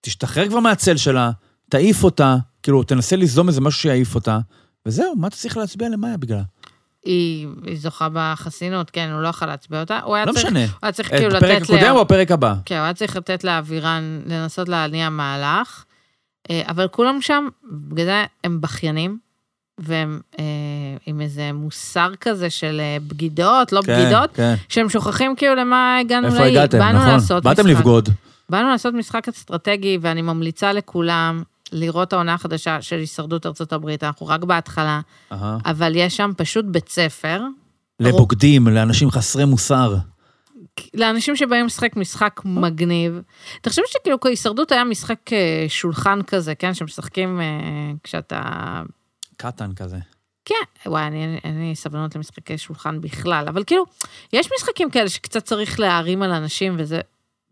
[0.00, 1.30] תשתחרר כבר מהצל שלה,
[1.70, 4.38] תעיף אותה, כאילו, תנסה ליזום איזה משהו שיעיף אותה,
[4.86, 6.42] וזהו, מה אתה צריך להצביע למאיה בגללה?
[7.04, 10.00] היא, היא זוכה בחסינות, כן, הוא לא יכול להצביע אותה.
[10.04, 10.60] הוא היה לא צריך, משנה.
[10.64, 11.44] הוא היה צריך כאילו את לתת...
[11.44, 12.54] הפרק הקודם לה- או הפרק הבא?
[12.64, 15.84] כן, הוא היה צריך לתת לאבירן לנסות להניע מהלך,
[16.50, 19.18] אה, אבל כולם שם, בגלל זה הם בכיינים,
[19.78, 20.44] והם אה,
[21.06, 24.54] עם איזה מוסר כזה של אה, בגידות, לא בגידות, כן.
[24.68, 26.50] שהם שוכחים כאילו למה הגענו איפה לאי.
[26.50, 27.40] הגעתם, באנו נכון.
[27.42, 27.66] באתם.
[27.66, 28.08] לבגוד.
[28.48, 31.42] באנו לעשות משחק אסטרטגי, ואני ממליצה לכולם
[31.72, 35.00] לראות את העונה החדשה של הישרדות ארצות הברית, אנחנו רק בהתחלה,
[35.32, 35.58] אהה.
[35.64, 37.40] אבל יש שם פשוט בית ספר,
[38.00, 39.96] לבוגדים, לאנשים חסרי מוסר.
[40.94, 43.20] לאנשים שבאים לשחק משחק מגניב.
[43.60, 46.74] תחשבי שכאילו הישרדות היה משחק אה, שולחן כזה, כן?
[46.74, 47.46] שמשחקים אה,
[48.04, 48.42] כשאתה...
[49.36, 49.98] קטן כזה.
[50.44, 53.84] כן, וואי, אני, לי סבלנות למשחקי שולחן בכלל, אבל כאילו,
[54.32, 57.00] יש משחקים כאלה שקצת צריך להערים על אנשים, וזה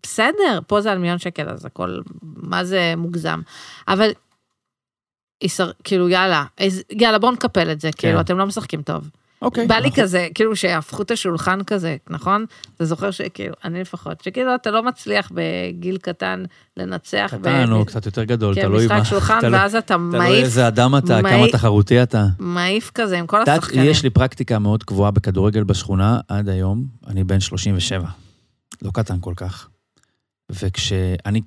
[0.02, 3.40] בסדר, פה זה על מיליון שקל, אז הכל, מה זה מוגזם.
[3.88, 4.10] אבל,
[5.42, 9.10] ישר, כאילו, יאללה, איז, יאללה, בואו נקפל את זה, כאילו, אתם לא משחקים טוב.
[9.42, 9.66] אוקיי.
[9.66, 12.44] בא לי אנחנו- כזה, כאילו שיהפכו את השולחן כזה, נכון?
[12.76, 16.44] אתה זוכר שכאילו, אני לפחות, שכאילו אתה לא מצליח בגיל קטן
[16.76, 17.34] לנצח.
[17.40, 18.94] קטן או קצת יותר גדול, כן, תלוי מה.
[19.00, 22.26] משחק שולחן, תלוי- ואז אתה תלוי מעיף, איזה אדם אתה, כמה תחרותי אתה.
[22.38, 23.90] מעיף כזה עם כל השחקנים.
[23.90, 28.08] יש לי פרקטיקה מאוד קבועה בכדורגל בשכונה עד היום, אני בן 37,
[28.82, 29.68] לא קטן כל כך.
[30.50, 31.40] וכשאני,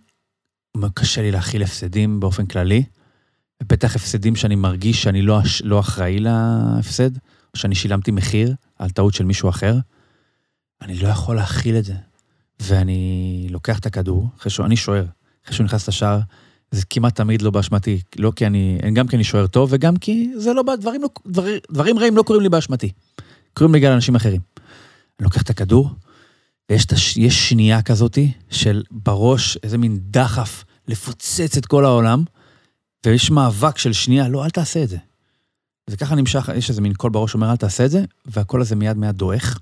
[0.94, 2.84] קשה לי להכיל הפסדים באופן כללי,
[3.64, 7.18] בטח הפסדים שאני מרגיש שאני לא, לא אחראי להפסד,
[7.54, 9.78] או שאני שילמתי מחיר על טעות של מישהו אחר,
[10.82, 11.94] אני לא יכול להכיל את זה.
[12.60, 15.06] ואני לוקח את הכדור, אחרי שהוא, אני שוער,
[15.46, 16.20] אחרי שהוא נכנס לשער,
[16.72, 20.32] זה כמעט תמיד לא באשמתי, לא כי אני, גם כי אני שוער טוב, וגם כי
[20.38, 22.92] זה לא, דברים, לא, דברים, דברים רעים לא קורים לי באשמתי.
[23.54, 24.42] קורים לי בגלל אנשים אחרים.
[25.20, 25.90] אני לוקח את הכדור,
[26.72, 32.24] ויש הש, שנייה כזאתי של בראש איזה מין דחף לפוצץ את כל העולם,
[33.06, 34.98] ויש מאבק של שנייה, לא, אל תעשה את זה.
[35.90, 38.76] זה ככה נמשך, יש איזה מין קול בראש שאומר, אל תעשה את זה, והקול הזה
[38.76, 39.60] מיד מיד דועך.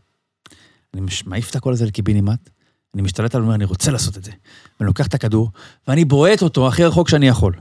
[0.94, 2.50] אני מעיף את הקול הזה לקיבינימט,
[2.94, 4.32] אני משתלט עליו, אני רוצה לעשות את זה.
[4.80, 5.52] ואני לוקח את הכדור,
[5.88, 7.54] ואני בועט אותו הכי רחוק שאני יכול.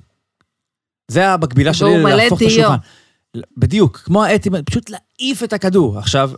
[1.10, 2.76] זה המקבילה שלי להפוך את השולחן.
[3.56, 5.98] בדיוק, כמו האתי, פשוט להעיף את הכדור.
[5.98, 6.30] עכשיו,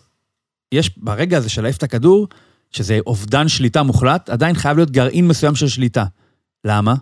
[0.72, 2.28] יש ברגע הזה של להעיף את הכדור,
[2.72, 6.04] שזה אובדן שליטה מוחלט, עדיין חייב להיות גרעין מסוים של שליטה.
[6.64, 6.94] למה?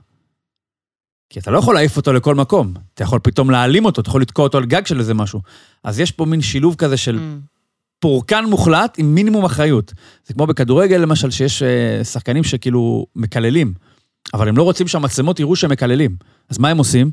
[1.31, 2.75] כי אתה לא יכול להעיף אותו לכל מקום.
[2.95, 5.41] אתה יכול פתאום להעלים אותו, אתה יכול לתקוע אותו על גג של איזה משהו.
[5.85, 7.47] אז יש פה מין שילוב כזה של mm.
[7.99, 9.93] פורקן מוחלט עם מינימום אחריות.
[10.27, 13.75] זה כמו בכדורגל, למשל, שיש אה, שחקנים שכאילו מקללים,
[14.35, 16.17] אבל הם לא רוצים שהמצלמות יראו שהם מקללים.
[16.49, 17.11] אז מה הם עושים?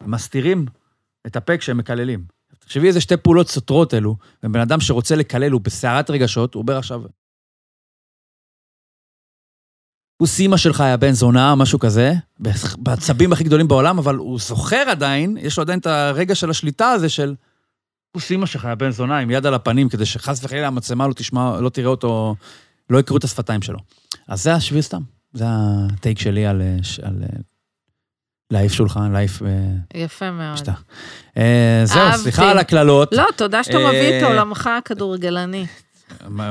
[0.00, 0.66] הם מסתירים
[1.26, 2.24] את הפה כשהם מקללים.
[2.58, 6.78] תחשבי איזה שתי פעולות סותרות אלו, ובן אדם שרוצה לקלל, הוא בסערת רגשות, הוא אומר
[6.78, 7.02] עכשיו,
[10.18, 12.12] הוא סימה שלך היה בן זונה, משהו כזה,
[12.78, 16.90] בעצבים הכי גדולים בעולם, אבל הוא זוכר עדיין, יש לו עדיין את הרגע של השליטה
[16.90, 17.34] הזה של...
[18.12, 21.12] הוא סימה שלך היה בן זונה עם יד על הפנים, כדי שחס וחלילה המצלמה לא
[21.12, 22.34] תשמע, לא תראה אותו,
[22.90, 23.78] לא יקראו את השפתיים שלו.
[24.28, 25.02] אז זה השביל סתם,
[25.32, 26.62] זה הטייק שלי על,
[27.02, 27.14] על
[28.50, 29.42] להעיף שולחן, להעיף...
[29.42, 29.48] אה,
[30.00, 30.56] יפה מאוד.
[30.56, 30.72] שתה.
[31.36, 33.12] אה, זהו, סליחה על הקללות.
[33.12, 35.66] לא, תודה שאתה מביא את אה, עולמך הכדורגלני.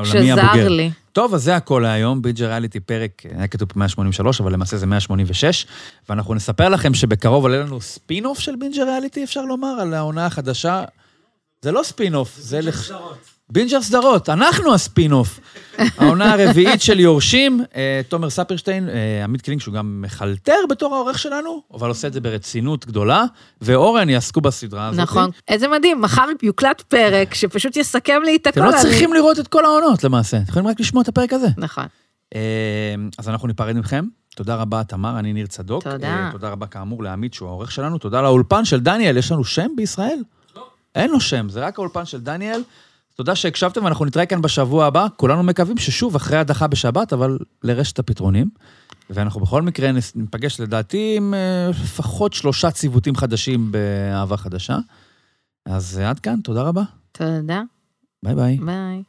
[0.03, 0.91] שזר לי.
[1.11, 2.21] טוב, אז זה הכל להיום.
[2.21, 5.67] בינג' ריאליטי פרק, היה כתוב 183, אבל למעשה זה 186.
[6.09, 10.83] ואנחנו נספר לכם שבקרוב עולה לנו ספין-אוף של בינג' ריאליטי, אפשר לומר, על העונה החדשה.
[11.61, 12.61] זה לא ספין-אוף, זה...
[12.61, 12.91] לח...
[13.49, 15.39] בינג' סדרות, אנחנו הספין-אוף.
[15.77, 21.19] העונה הרביעית של יורשים, אה, תומר ספרשטיין, אה, עמית קלינג, שהוא גם מחלטר בתור העורך
[21.19, 23.25] שלנו, אבל עושה את זה ברצינות גדולה,
[23.61, 25.01] ואורן יעסקו בסדרה הזאת.
[25.01, 25.29] נכון.
[25.47, 28.59] איזה מדהים, מחר יוקלט פרק שפשוט יסכם לי את הכל.
[28.59, 31.47] אתם לא צריכים לראות את כל העונות למעשה, אתם יכולים רק לשמוע את הפרק הזה.
[31.57, 31.85] נכון.
[32.35, 34.05] אה, אז אנחנו ניפרד מכם.
[34.35, 35.83] תודה רבה, תמר, אני ניר צדוק.
[35.83, 36.29] תודה.
[36.31, 37.97] תודה רבה, כאמור, לעמית, שהוא העורך שלנו.
[37.97, 40.19] תודה לאולפן של דניאל, יש לנו שם בישראל?
[40.55, 40.67] לא.
[40.95, 42.61] אין לו שם, זה רק האולפן של דניאל.
[43.17, 45.07] תודה שהקשבתם, ואנחנו נתראה כאן בשבוע הבא.
[45.15, 48.49] כולנו מקווים ששוב, אחרי הדחה בשבת, אבל לרשת הפתרונים.
[49.09, 54.77] ואנחנו בכל מקרה נפגש לדעתי עם אה, לפחות שלושה ציוותים חדשים באהבה חדשה.
[55.65, 56.83] אז אה, עד כאן, תודה רבה.
[57.11, 57.61] תודה.
[58.23, 58.57] ביי ביי.
[58.57, 59.03] ביי.